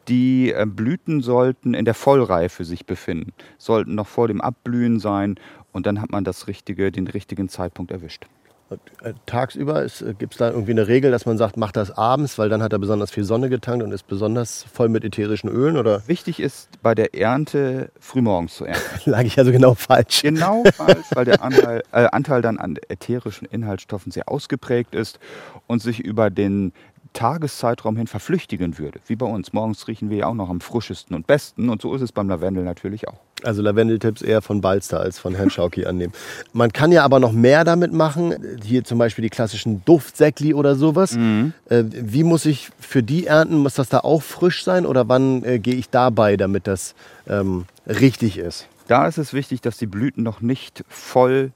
Die 0.07 0.51
äh, 0.51 0.65
Blüten 0.67 1.21
sollten 1.21 1.73
in 1.73 1.85
der 1.85 1.93
Vollreife 1.93 2.63
sich 2.63 2.85
befinden, 2.85 3.33
sollten 3.57 3.95
noch 3.95 4.07
vor 4.07 4.27
dem 4.27 4.41
Abblühen 4.41 4.99
sein 4.99 5.35
und 5.71 5.85
dann 5.85 6.01
hat 6.01 6.11
man 6.11 6.23
das 6.23 6.47
richtige, 6.47 6.91
den 6.91 7.07
richtigen 7.07 7.49
Zeitpunkt 7.49 7.91
erwischt. 7.91 8.27
Äh, 9.03 9.13
tagsüber 9.27 9.85
äh, 9.85 9.89
gibt 10.17 10.33
es 10.33 10.39
da 10.39 10.49
irgendwie 10.49 10.71
eine 10.71 10.87
Regel, 10.87 11.11
dass 11.11 11.27
man 11.27 11.37
sagt, 11.37 11.55
macht 11.55 11.75
das 11.75 11.91
abends, 11.91 12.39
weil 12.39 12.49
dann 12.49 12.63
hat 12.63 12.73
er 12.73 12.79
besonders 12.79 13.11
viel 13.11 13.23
Sonne 13.23 13.47
getankt 13.49 13.83
und 13.83 13.91
ist 13.91 14.07
besonders 14.07 14.63
voll 14.63 14.89
mit 14.89 15.03
ätherischen 15.03 15.49
Ölen? 15.49 15.77
Oder? 15.77 16.07
Wichtig 16.07 16.39
ist 16.39 16.69
bei 16.81 16.95
der 16.95 17.13
Ernte 17.13 17.91
frühmorgens 17.99 18.55
zu 18.55 18.65
ernten. 18.65 18.81
Lag 19.09 19.21
ich 19.21 19.37
also 19.37 19.51
genau 19.51 19.75
falsch. 19.75 20.23
Genau 20.23 20.63
falsch, 20.73 21.05
weil 21.13 21.25
der 21.25 21.43
Anteil, 21.43 21.83
äh, 21.91 22.07
Anteil 22.11 22.41
dann 22.41 22.57
an 22.57 22.77
ätherischen 22.89 23.47
Inhaltsstoffen 23.47 24.11
sehr 24.11 24.29
ausgeprägt 24.29 24.95
ist 24.95 25.19
und 25.67 25.83
sich 25.83 25.99
über 25.99 26.31
den 26.31 26.73
Tageszeitraum 27.15 27.97
hin 27.97 28.05
verflüchtigen 28.07 28.77
würde. 28.77 28.99
Wie 29.07 29.15
bei 29.15 29.25
uns. 29.25 29.53
Morgens 29.53 29.87
riechen 29.87 30.11
wir 30.11 30.17
ja 30.17 30.27
auch 30.27 30.35
noch 30.35 30.49
am 30.49 30.61
frischesten 30.61 31.15
und 31.15 31.25
besten 31.25 31.69
und 31.69 31.81
so 31.81 31.95
ist 31.95 32.01
es 32.01 32.11
beim 32.11 32.29
Lavendel 32.29 32.63
natürlich 32.63 33.07
auch. 33.07 33.19
Also 33.43 33.61
Lavendeltipps 33.61 34.21
eher 34.21 34.41
von 34.41 34.61
Balster 34.61 34.99
als 34.99 35.19
von 35.19 35.35
Herrn 35.35 35.49
Schauki 35.49 35.85
annehmen. 35.85 36.13
Man 36.53 36.71
kann 36.73 36.91
ja 36.91 37.03
aber 37.03 37.19
noch 37.19 37.31
mehr 37.31 37.63
damit 37.63 37.93
machen. 37.93 38.35
Hier 38.63 38.83
zum 38.83 38.97
Beispiel 38.97 39.23
die 39.23 39.29
klassischen 39.29 39.83
Duftsäckli 39.85 40.53
oder 40.53 40.75
sowas. 40.75 41.15
Mhm. 41.15 41.53
Äh, 41.69 41.83
wie 41.89 42.23
muss 42.23 42.45
ich 42.45 42.69
für 42.79 43.03
die 43.03 43.27
ernten? 43.27 43.57
Muss 43.57 43.75
das 43.75 43.89
da 43.89 43.99
auch 43.99 44.21
frisch 44.21 44.63
sein 44.63 44.85
oder 44.85 45.07
wann 45.09 45.43
äh, 45.43 45.59
gehe 45.59 45.75
ich 45.75 45.89
dabei, 45.89 46.37
damit 46.37 46.67
das 46.67 46.95
ähm, 47.27 47.65
richtig 47.87 48.37
ist? 48.37 48.67
Da 48.87 49.07
ist 49.07 49.17
es 49.17 49.33
wichtig, 49.33 49.61
dass 49.61 49.77
die 49.77 49.87
Blüten 49.87 50.23
noch 50.23 50.41
nicht 50.41 50.83
voll 50.87 51.51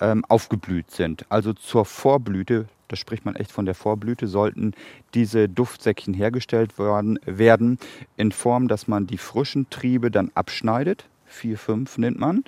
ähm, 0.00 0.24
aufgeblüht 0.28 0.90
sind. 0.90 1.24
Also 1.28 1.52
zur 1.52 1.84
Vorblüte 1.84 2.66
da 2.88 2.96
spricht 2.96 3.24
man 3.24 3.36
echt 3.36 3.52
von 3.52 3.66
der 3.66 3.74
Vorblüte, 3.74 4.26
sollten 4.26 4.72
diese 5.14 5.48
Duftsäckchen 5.48 6.14
hergestellt 6.14 6.78
worden, 6.78 7.18
werden 7.24 7.78
in 8.16 8.32
Form, 8.32 8.68
dass 8.68 8.88
man 8.88 9.06
die 9.06 9.18
frischen 9.18 9.68
Triebe 9.70 10.10
dann 10.10 10.30
abschneidet, 10.34 11.08
vier, 11.26 11.58
fünf 11.58 11.98
nennt 11.98 12.18
man, 12.18 12.44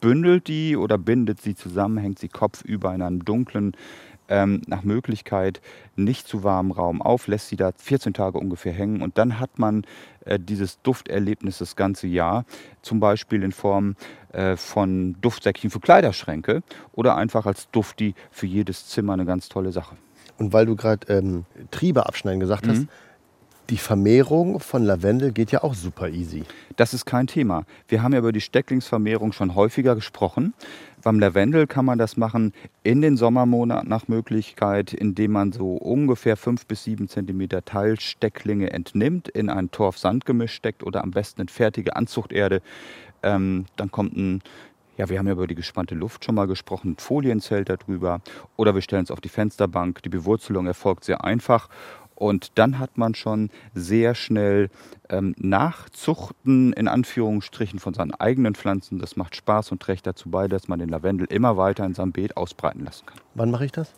bündelt 0.00 0.48
die 0.48 0.76
oder 0.76 0.98
bindet 0.98 1.40
sie 1.40 1.54
zusammen, 1.54 1.98
hängt 1.98 2.18
sie 2.18 2.28
kopfüber 2.28 2.94
in 2.94 3.02
einem 3.02 3.24
dunklen 3.24 3.76
ähm, 4.28 4.62
nach 4.66 4.82
Möglichkeit 4.82 5.60
nicht 5.96 6.26
zu 6.26 6.44
warmen 6.44 6.70
Raum 6.70 7.02
auf, 7.02 7.26
lässt 7.26 7.48
sie 7.48 7.56
da 7.56 7.72
14 7.76 8.14
Tage 8.14 8.38
ungefähr 8.38 8.72
hängen 8.72 9.02
und 9.02 9.18
dann 9.18 9.38
hat 9.38 9.58
man 9.58 9.84
äh, 10.24 10.38
dieses 10.38 10.80
Dufterlebnis 10.82 11.58
das 11.58 11.76
ganze 11.76 12.06
Jahr, 12.06 12.44
zum 12.82 13.00
Beispiel 13.00 13.42
in 13.42 13.52
Form 13.52 13.96
äh, 14.32 14.56
von 14.56 15.16
Duftsäckchen 15.20 15.70
für 15.70 15.80
Kleiderschränke 15.80 16.62
oder 16.92 17.16
einfach 17.16 17.46
als 17.46 17.70
Dufti 17.70 18.14
für 18.30 18.46
jedes 18.46 18.88
Zimmer 18.88 19.12
eine 19.12 19.24
ganz 19.24 19.48
tolle 19.48 19.72
Sache. 19.72 19.96
Und 20.38 20.52
weil 20.52 20.66
du 20.66 20.74
gerade 20.74 21.06
ähm, 21.12 21.44
Triebe 21.70 22.06
abschneiden 22.06 22.40
gesagt 22.40 22.66
hast, 22.66 22.80
mhm. 22.80 22.88
Die 23.70 23.78
Vermehrung 23.78 24.60
von 24.60 24.84
Lavendel 24.84 25.32
geht 25.32 25.50
ja 25.50 25.62
auch 25.62 25.72
super 25.72 26.10
easy. 26.10 26.42
Das 26.76 26.92
ist 26.92 27.06
kein 27.06 27.26
Thema. 27.26 27.64
Wir 27.88 28.02
haben 28.02 28.12
ja 28.12 28.18
über 28.18 28.30
die 28.30 28.42
Stecklingsvermehrung 28.42 29.32
schon 29.32 29.54
häufiger 29.54 29.94
gesprochen. 29.94 30.52
Beim 31.02 31.18
Lavendel 31.18 31.66
kann 31.66 31.86
man 31.86 31.98
das 31.98 32.18
machen 32.18 32.52
in 32.82 33.00
den 33.00 33.16
Sommermonaten 33.16 33.88
nach 33.88 34.06
Möglichkeit, 34.06 34.92
indem 34.92 35.32
man 35.32 35.52
so 35.52 35.76
ungefähr 35.76 36.36
5 36.36 36.66
bis 36.66 36.84
7 36.84 37.08
cm 37.08 37.48
Teilstecklinge 37.64 38.70
entnimmt, 38.70 39.28
in 39.28 39.48
ein 39.48 39.70
Torf-Sandgemisch 39.70 40.52
steckt 40.52 40.82
oder 40.82 41.02
am 41.02 41.12
besten 41.12 41.40
in 41.40 41.48
fertige 41.48 41.96
Anzuchterde. 41.96 42.60
Ähm, 43.22 43.64
dann 43.76 43.90
kommt 43.90 44.14
ein 44.14 44.42
ja, 44.96 45.08
wir 45.08 45.18
haben 45.18 45.26
ja 45.26 45.32
über 45.32 45.48
die 45.48 45.56
gespannte 45.56 45.96
Luft 45.96 46.24
schon 46.24 46.36
mal 46.36 46.46
gesprochen, 46.46 46.92
ein 46.92 46.96
Folienzelt 46.98 47.68
darüber. 47.68 48.20
Oder 48.56 48.74
wir 48.74 48.82
stellen 48.82 49.02
es 49.02 49.10
auf 49.10 49.20
die 49.20 49.28
Fensterbank. 49.28 50.02
Die 50.02 50.08
Bewurzelung 50.08 50.66
erfolgt 50.66 51.02
sehr 51.02 51.24
einfach. 51.24 51.68
Und 52.14 52.52
dann 52.56 52.78
hat 52.78 52.96
man 52.96 53.14
schon 53.14 53.50
sehr 53.74 54.14
schnell 54.14 54.70
ähm, 55.08 55.34
Nachzuchten 55.38 56.72
in 56.72 56.88
Anführungsstrichen 56.88 57.78
von 57.78 57.94
seinen 57.94 58.14
eigenen 58.14 58.54
Pflanzen. 58.54 58.98
Das 58.98 59.16
macht 59.16 59.36
Spaß 59.36 59.72
und 59.72 59.82
trägt 59.82 60.06
dazu 60.06 60.30
bei, 60.30 60.48
dass 60.48 60.68
man 60.68 60.78
den 60.78 60.88
Lavendel 60.88 61.26
immer 61.28 61.56
weiter 61.56 61.84
in 61.84 61.94
seinem 61.94 62.12
Beet 62.12 62.36
ausbreiten 62.36 62.84
lassen 62.84 63.06
kann. 63.06 63.18
Wann 63.34 63.50
mache 63.50 63.64
ich 63.66 63.72
das? 63.72 63.92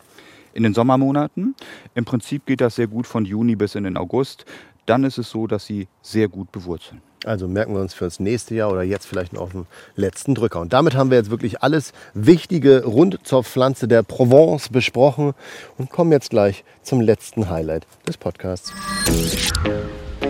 In 0.53 0.63
den 0.63 0.73
Sommermonaten. 0.73 1.55
Im 1.93 2.05
Prinzip 2.05 2.45
geht 2.45 2.61
das 2.61 2.75
sehr 2.75 2.87
gut 2.87 3.05
von 3.05 3.25
Juni 3.25 3.55
bis 3.55 3.75
in 3.75 3.83
den 3.83 3.97
August. 3.97 4.45
Dann 4.87 5.03
ist 5.03 5.17
es 5.17 5.29
so, 5.29 5.45
dass 5.45 5.65
sie 5.65 5.87
sehr 6.01 6.27
gut 6.27 6.51
bewurzeln. 6.51 7.01
Also 7.25 7.47
merken 7.47 7.73
wir 7.73 7.81
uns 7.81 7.93
für 7.93 8.05
das 8.05 8.19
nächste 8.19 8.55
Jahr 8.55 8.71
oder 8.71 8.83
jetzt 8.83 9.07
vielleicht 9.07 9.33
noch 9.33 9.41
auf 9.41 9.51
den 9.51 9.65
letzten 9.95 10.35
Drücker. 10.35 10.59
Und 10.59 10.73
damit 10.73 10.95
haben 10.95 11.09
wir 11.09 11.17
jetzt 11.17 11.31
wirklich 11.31 11.61
alles 11.63 11.93
Wichtige 12.13 12.83
rund 12.85 13.19
zur 13.23 13.43
Pflanze 13.43 13.87
der 13.87 14.03
Provence 14.03 14.69
besprochen 14.69 15.33
und 15.77 15.89
kommen 15.89 16.11
jetzt 16.11 16.29
gleich 16.29 16.63
zum 16.83 17.01
letzten 17.01 17.49
Highlight 17.49 17.87
des 18.07 18.17
Podcasts. 18.17 18.71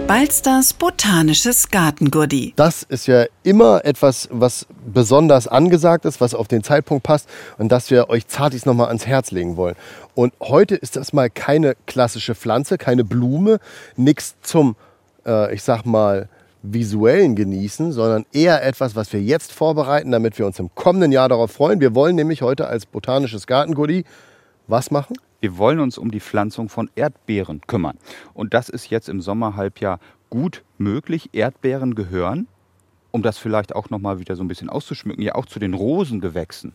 Balsters 0.08 0.74
botanisches 0.74 1.70
Gartengurdi. 1.70 2.54
Das 2.56 2.84
ist 2.84 3.08
ja 3.08 3.26
immer 3.44 3.84
etwas, 3.84 4.30
was 4.32 4.66
besonders 4.86 5.50
angesagt 5.50 6.06
ist, 6.06 6.22
was 6.22 6.34
auf 6.34 6.48
den 6.48 6.64
Zeitpunkt 6.64 7.04
passt 7.04 7.28
und 7.58 7.74
das 7.74 7.92
wir 7.92 8.10
euch 8.10 8.26
Zartis 8.28 8.66
nochmal 8.66 8.88
ans 8.88 9.06
Herz 9.06 9.32
legen 9.32 9.58
wollen. 9.58 9.76
Und 10.16 10.34
heute 10.42 10.76
ist 10.76 10.96
das 10.96 11.12
mal 11.12 11.30
keine 11.30 11.76
klassische 11.88 12.36
Pflanze, 12.36 12.78
keine 12.78 13.04
Blume, 13.04 13.60
nichts 13.98 14.36
zum, 14.42 14.78
äh, 15.26 15.54
ich 15.54 15.64
sag 15.64 15.86
mal, 15.86 16.30
visuellen 16.64 17.36
Genießen, 17.36 17.92
sondern 17.92 18.26
eher 18.34 18.64
etwas, 18.64 18.96
was 18.96 19.12
wir 19.14 19.22
jetzt 19.22 19.54
vorbereiten, 19.54 20.12
damit 20.12 20.38
wir 20.38 20.46
uns 20.46 20.60
im 20.60 20.74
kommenden 20.76 21.12
Jahr 21.12 21.30
darauf 21.30 21.52
freuen. 21.52 21.80
Wir 21.80 21.96
wollen 21.96 22.16
nämlich 22.16 22.42
heute 22.42 22.68
als 22.68 22.86
botanisches 22.86 23.48
Gartengoodie 23.48 24.04
was 24.68 24.92
machen? 24.92 25.18
Wir 25.40 25.58
wollen 25.58 25.80
uns 25.80 25.98
um 25.98 26.12
die 26.12 26.20
Pflanzung 26.20 26.68
von 26.70 26.90
Erdbeeren 26.96 27.62
kümmern. 27.68 27.98
Und 28.34 28.54
das 28.54 28.70
ist 28.70 28.90
jetzt 28.90 29.08
im 29.08 29.22
Sommerhalbjahr 29.22 30.00
gut 30.30 30.64
möglich. 30.78 31.30
Erdbeeren 31.34 31.96
gehören, 31.96 32.48
um 33.12 33.22
das 33.22 33.38
vielleicht 33.38 33.76
auch 33.76 33.90
noch 33.90 34.00
mal 34.00 34.20
wieder 34.20 34.36
so 34.36 34.44
ein 34.44 34.48
bisschen 34.48 34.70
auszuschmücken, 34.70 35.24
ja 35.24 35.36
auch 35.36 35.46
zu 35.46 35.60
den 35.60 35.74
Rosengewächsen. 35.74 36.74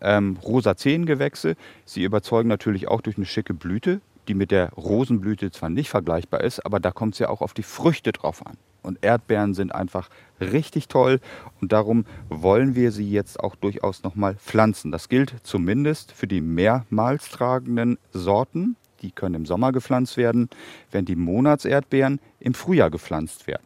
Ähm, 0.00 0.36
Rosazäengewächse, 0.44 1.56
sie 1.84 2.04
überzeugen 2.04 2.48
natürlich 2.48 2.86
auch 2.88 3.00
durch 3.00 3.16
eine 3.16 3.26
schicke 3.26 3.54
Blüte, 3.54 4.00
die 4.28 4.34
mit 4.34 4.50
der 4.50 4.70
Rosenblüte 4.74 5.50
zwar 5.50 5.70
nicht 5.70 5.90
vergleichbar 5.90 6.42
ist, 6.42 6.64
aber 6.64 6.80
da 6.80 6.90
kommt 6.90 7.14
es 7.14 7.18
ja 7.18 7.28
auch 7.28 7.40
auf 7.40 7.54
die 7.54 7.62
Früchte 7.62 8.12
drauf 8.12 8.46
an. 8.46 8.56
Und 8.82 8.98
Erdbeeren 9.02 9.54
sind 9.54 9.74
einfach 9.74 10.08
richtig 10.40 10.88
toll 10.88 11.20
und 11.60 11.72
darum 11.72 12.04
wollen 12.28 12.74
wir 12.74 12.92
sie 12.92 13.10
jetzt 13.10 13.40
auch 13.40 13.56
durchaus 13.56 14.02
nochmal 14.02 14.36
pflanzen. 14.36 14.92
Das 14.92 15.08
gilt 15.08 15.34
zumindest 15.42 16.12
für 16.12 16.26
die 16.26 16.40
mehrmals 16.40 17.28
tragenden 17.28 17.98
Sorten 18.12 18.76
Die 19.02 19.12
können 19.12 19.34
im 19.36 19.46
Sommer 19.46 19.72
gepflanzt 19.72 20.16
werden, 20.16 20.48
während 20.90 21.08
die 21.08 21.16
Monatserdbeeren 21.16 22.20
im 22.40 22.54
Frühjahr 22.54 22.90
gepflanzt 22.90 23.46
werden. 23.46 23.62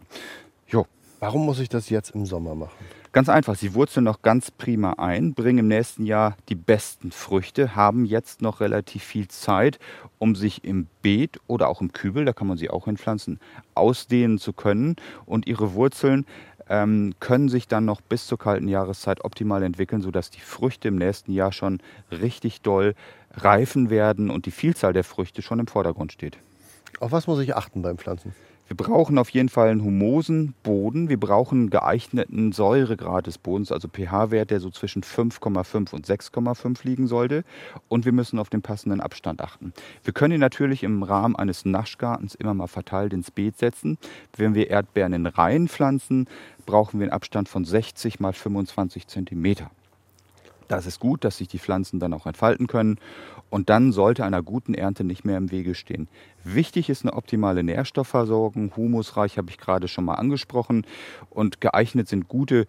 Jo. 0.66 0.86
Warum 1.20 1.46
muss 1.46 1.58
ich 1.58 1.68
das 1.68 1.88
jetzt 1.88 2.10
im 2.10 2.26
Sommer 2.26 2.54
machen? 2.54 2.84
Ganz 3.12 3.28
einfach, 3.28 3.56
sie 3.56 3.74
wurzeln 3.74 4.04
noch 4.04 4.22
ganz 4.22 4.50
prima 4.50 4.94
ein, 4.94 5.34
bringen 5.34 5.58
im 5.58 5.68
nächsten 5.68 6.06
Jahr 6.06 6.34
die 6.48 6.54
besten 6.54 7.12
Früchte, 7.12 7.76
haben 7.76 8.06
jetzt 8.06 8.40
noch 8.40 8.60
relativ 8.60 9.04
viel 9.04 9.28
Zeit, 9.28 9.78
um 10.22 10.36
sich 10.36 10.62
im 10.62 10.86
Beet 11.02 11.40
oder 11.48 11.68
auch 11.68 11.80
im 11.80 11.92
Kübel, 11.92 12.24
da 12.24 12.32
kann 12.32 12.46
man 12.46 12.56
sie 12.56 12.70
auch 12.70 12.84
hinpflanzen, 12.84 13.40
ausdehnen 13.74 14.38
zu 14.38 14.52
können. 14.52 14.94
Und 15.26 15.48
ihre 15.48 15.74
Wurzeln 15.74 16.26
ähm, 16.68 17.14
können 17.18 17.48
sich 17.48 17.66
dann 17.66 17.84
noch 17.84 18.00
bis 18.00 18.28
zur 18.28 18.38
kalten 18.38 18.68
Jahreszeit 18.68 19.24
optimal 19.24 19.64
entwickeln, 19.64 20.00
sodass 20.00 20.30
die 20.30 20.40
Früchte 20.40 20.86
im 20.86 20.94
nächsten 20.94 21.32
Jahr 21.32 21.50
schon 21.50 21.80
richtig 22.12 22.60
doll 22.60 22.94
reifen 23.32 23.90
werden 23.90 24.30
und 24.30 24.46
die 24.46 24.52
Vielzahl 24.52 24.92
der 24.92 25.02
Früchte 25.02 25.42
schon 25.42 25.58
im 25.58 25.66
Vordergrund 25.66 26.12
steht. 26.12 26.38
Auf 27.00 27.10
was 27.10 27.26
muss 27.26 27.40
ich 27.40 27.56
achten 27.56 27.82
beim 27.82 27.98
Pflanzen? 27.98 28.32
Wir 28.72 28.86
brauchen 28.86 29.18
auf 29.18 29.28
jeden 29.28 29.50
Fall 29.50 29.68
einen 29.68 29.84
humosen 29.84 30.54
Boden. 30.62 31.10
Wir 31.10 31.20
brauchen 31.20 31.58
einen 31.58 31.70
geeigneten 31.70 32.52
Säuregrad 32.52 33.26
des 33.26 33.36
Bodens, 33.36 33.70
also 33.70 33.86
pH-Wert, 33.86 34.50
der 34.50 34.60
so 34.60 34.70
zwischen 34.70 35.02
5,5 35.02 35.92
und 35.92 36.06
6,5 36.06 36.78
liegen 36.82 37.06
sollte. 37.06 37.44
Und 37.88 38.06
wir 38.06 38.12
müssen 38.12 38.38
auf 38.38 38.48
den 38.48 38.62
passenden 38.62 39.02
Abstand 39.02 39.42
achten. 39.42 39.74
Wir 40.04 40.14
können 40.14 40.32
ihn 40.32 40.40
natürlich 40.40 40.84
im 40.84 41.02
Rahmen 41.02 41.36
eines 41.36 41.66
Naschgartens 41.66 42.34
immer 42.34 42.54
mal 42.54 42.66
verteilt 42.66 43.12
ins 43.12 43.30
Beet 43.30 43.58
setzen. 43.58 43.98
Wenn 44.38 44.54
wir 44.54 44.70
Erdbeeren 44.70 45.12
in 45.12 45.26
Reihen 45.26 45.68
pflanzen, 45.68 46.26
brauchen 46.64 46.98
wir 46.98 47.08
einen 47.08 47.12
Abstand 47.12 47.50
von 47.50 47.66
60 47.66 48.20
mal 48.20 48.32
25 48.32 49.06
Zentimeter. 49.06 49.70
Das 50.72 50.86
ist 50.86 51.00
gut, 51.00 51.22
dass 51.22 51.36
sich 51.36 51.48
die 51.48 51.58
Pflanzen 51.58 52.00
dann 52.00 52.14
auch 52.14 52.24
entfalten 52.24 52.66
können 52.66 52.98
und 53.50 53.68
dann 53.68 53.92
sollte 53.92 54.24
einer 54.24 54.42
guten 54.42 54.72
Ernte 54.72 55.04
nicht 55.04 55.22
mehr 55.22 55.36
im 55.36 55.50
Wege 55.50 55.74
stehen. 55.74 56.08
Wichtig 56.44 56.88
ist 56.88 57.04
eine 57.04 57.12
optimale 57.12 57.62
Nährstoffversorgung. 57.62 58.74
Humusreich 58.74 59.36
habe 59.36 59.50
ich 59.50 59.58
gerade 59.58 59.86
schon 59.86 60.06
mal 60.06 60.14
angesprochen 60.14 60.86
und 61.28 61.60
geeignet 61.60 62.08
sind 62.08 62.26
gute 62.26 62.66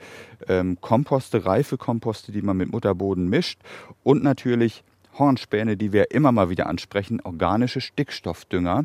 ähm, 0.49 0.81
Komposte, 0.81 1.45
reife 1.45 1.77
Komposte, 1.77 2.33
die 2.33 2.41
man 2.41 2.57
mit 2.57 2.73
Mutterboden 2.73 3.29
mischt 3.29 3.61
und 4.03 4.21
natürlich 4.21 4.83
Hornspäne, 5.17 5.77
die 5.77 5.93
wir 5.93 6.11
immer 6.11 6.33
mal 6.33 6.49
wieder 6.49 6.67
ansprechen, 6.67 7.21
organische 7.21 7.79
Stickstoffdünger, 7.79 8.83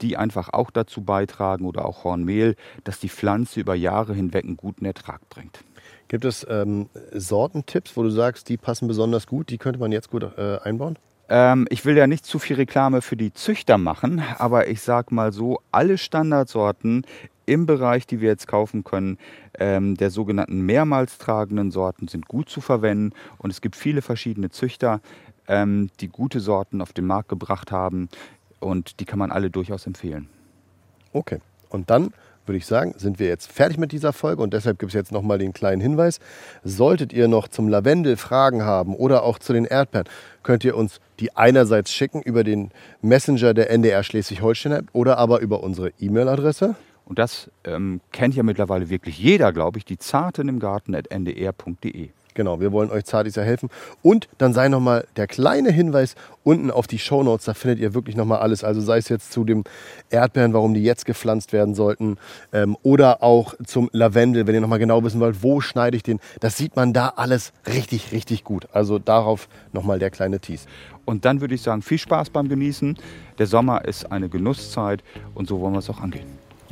die 0.00 0.16
einfach 0.16 0.52
auch 0.52 0.70
dazu 0.70 1.02
beitragen 1.02 1.66
oder 1.66 1.86
auch 1.86 2.04
Hornmehl, 2.04 2.54
dass 2.84 3.00
die 3.00 3.08
Pflanze 3.08 3.58
über 3.58 3.74
Jahre 3.74 4.14
hinweg 4.14 4.44
einen 4.44 4.56
guten 4.56 4.84
Ertrag 4.84 5.28
bringt. 5.28 5.64
Gibt 6.08 6.24
es 6.24 6.46
ähm, 6.48 6.88
Sortentipps, 7.12 7.96
wo 7.96 8.02
du 8.02 8.10
sagst, 8.10 8.48
die 8.48 8.56
passen 8.56 8.88
besonders 8.88 9.26
gut, 9.26 9.50
die 9.50 9.58
könnte 9.58 9.80
man 9.80 9.92
jetzt 9.92 10.10
gut 10.10 10.24
äh, 10.36 10.58
einbauen? 10.58 10.98
Ähm, 11.28 11.66
ich 11.70 11.84
will 11.84 11.96
ja 11.96 12.06
nicht 12.06 12.26
zu 12.26 12.38
viel 12.38 12.56
Reklame 12.56 13.00
für 13.00 13.16
die 13.16 13.32
Züchter 13.32 13.78
machen, 13.78 14.22
aber 14.38 14.68
ich 14.68 14.82
sag 14.82 15.10
mal 15.10 15.32
so, 15.32 15.60
alle 15.72 15.96
Standardsorten 15.96 17.06
im 17.46 17.66
Bereich, 17.66 18.06
die 18.06 18.20
wir 18.20 18.28
jetzt 18.28 18.46
kaufen 18.46 18.84
können, 18.84 19.18
ähm, 19.58 19.96
der 19.96 20.10
sogenannten 20.10 20.60
mehrmals 20.62 21.18
tragenden 21.18 21.70
Sorten 21.70 22.08
sind 22.08 22.26
gut 22.26 22.48
zu 22.48 22.60
verwenden 22.60 23.12
und 23.38 23.50
es 23.50 23.60
gibt 23.60 23.76
viele 23.76 24.02
verschiedene 24.02 24.50
Züchter, 24.50 25.00
ähm, 25.48 25.90
die 26.00 26.08
gute 26.08 26.40
Sorten 26.40 26.80
auf 26.80 26.92
den 26.92 27.06
Markt 27.06 27.28
gebracht 27.28 27.72
haben 27.72 28.08
und 28.60 29.00
die 29.00 29.04
kann 29.04 29.18
man 29.18 29.30
alle 29.30 29.50
durchaus 29.50 29.86
empfehlen. 29.86 30.28
Okay, 31.12 31.40
und 31.68 31.90
dann 31.90 32.12
würde 32.46 32.58
ich 32.58 32.66
sagen, 32.66 32.94
sind 32.96 33.18
wir 33.18 33.28
jetzt 33.28 33.50
fertig 33.50 33.78
mit 33.78 33.92
dieser 33.92 34.12
Folge 34.12 34.42
und 34.42 34.54
deshalb 34.54 34.78
gibt 34.78 34.90
es 34.90 34.94
jetzt 34.94 35.12
nochmal 35.12 35.38
den 35.38 35.52
kleinen 35.52 35.80
Hinweis. 35.80 36.20
Solltet 36.62 37.12
ihr 37.12 37.28
noch 37.28 37.48
zum 37.48 37.68
Lavendel 37.68 38.16
Fragen 38.16 38.62
haben 38.62 38.94
oder 38.94 39.22
auch 39.22 39.38
zu 39.38 39.52
den 39.52 39.64
Erdbeeren, 39.64 40.08
könnt 40.42 40.64
ihr 40.64 40.76
uns 40.76 41.00
die 41.20 41.36
einerseits 41.36 41.92
schicken 41.92 42.22
über 42.22 42.44
den 42.44 42.70
Messenger 43.02 43.54
der 43.54 43.70
NDR 43.70 44.02
Schleswig-Holstein-App 44.02 44.86
oder 44.92 45.18
aber 45.18 45.40
über 45.40 45.62
unsere 45.62 45.92
E-Mail-Adresse. 46.00 46.76
Und 47.06 47.18
das 47.18 47.50
ähm, 47.64 48.00
kennt 48.12 48.34
ja 48.34 48.42
mittlerweile 48.42 48.88
wirklich 48.88 49.18
jeder, 49.18 49.52
glaube 49.52 49.78
ich, 49.78 49.84
die 49.84 49.98
zarten 49.98 50.48
im 50.48 50.58
Garten 50.58 50.94
at 50.94 51.10
ndr.de. 51.10 52.10
Genau, 52.34 52.60
wir 52.60 52.72
wollen 52.72 52.90
euch 52.90 53.04
zart 53.04 53.24
helfen. 53.24 53.70
Und 54.02 54.28
dann 54.38 54.52
sei 54.52 54.68
nochmal 54.68 55.06
der 55.16 55.26
kleine 55.26 55.70
Hinweis 55.70 56.16
unten 56.42 56.70
auf 56.70 56.86
die 56.86 56.98
Shownotes, 56.98 57.46
da 57.46 57.54
findet 57.54 57.78
ihr 57.78 57.94
wirklich 57.94 58.16
nochmal 58.16 58.40
alles. 58.40 58.64
Also 58.64 58.80
sei 58.80 58.98
es 58.98 59.08
jetzt 59.08 59.32
zu 59.32 59.44
dem 59.44 59.64
Erdbeeren, 60.10 60.52
warum 60.52 60.74
die 60.74 60.82
jetzt 60.82 61.06
gepflanzt 61.06 61.52
werden 61.52 61.74
sollten, 61.74 62.18
ähm, 62.52 62.76
oder 62.82 63.22
auch 63.22 63.54
zum 63.64 63.88
Lavendel, 63.92 64.46
wenn 64.46 64.54
ihr 64.54 64.60
nochmal 64.60 64.78
genau 64.78 65.02
wissen 65.04 65.20
wollt, 65.20 65.42
wo 65.42 65.60
schneide 65.60 65.96
ich 65.96 66.02
den. 66.02 66.20
Das 66.40 66.56
sieht 66.56 66.76
man 66.76 66.92
da 66.92 67.14
alles 67.16 67.52
richtig, 67.66 68.12
richtig 68.12 68.44
gut. 68.44 68.68
Also 68.72 68.98
darauf 68.98 69.48
nochmal 69.72 69.98
der 69.98 70.10
kleine 70.10 70.40
Tease. 70.40 70.66
Und 71.04 71.24
dann 71.24 71.40
würde 71.40 71.54
ich 71.54 71.62
sagen, 71.62 71.82
viel 71.82 71.98
Spaß 71.98 72.30
beim 72.30 72.48
Genießen. 72.48 72.98
Der 73.38 73.46
Sommer 73.46 73.84
ist 73.84 74.10
eine 74.10 74.28
Genusszeit 74.28 75.02
und 75.34 75.48
so 75.48 75.60
wollen 75.60 75.74
wir 75.74 75.78
es 75.78 75.90
auch 75.90 76.00
angehen. 76.00 76.26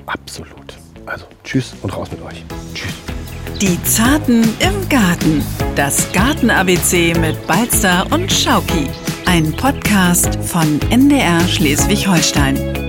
Absolut. 0.07 0.77
Also 1.07 1.27
tschüss 1.45 1.75
und 1.83 1.97
raus 1.97 2.11
mit 2.11 2.23
euch. 2.23 2.45
Tschüss. 2.75 3.12
Die 3.61 3.83
Zarten 3.85 4.43
im 4.43 4.89
Garten. 4.89 5.45
Das 5.77 6.13
Garten-ABC 6.13 7.15
mit 7.19 7.47
Balzer 7.47 8.07
und 8.11 8.33
Schauki. 8.33 8.89
Ein 9.27 9.53
Podcast 9.53 10.37
von 10.45 10.81
NDR 10.91 11.41
Schleswig-Holstein. 11.49 12.82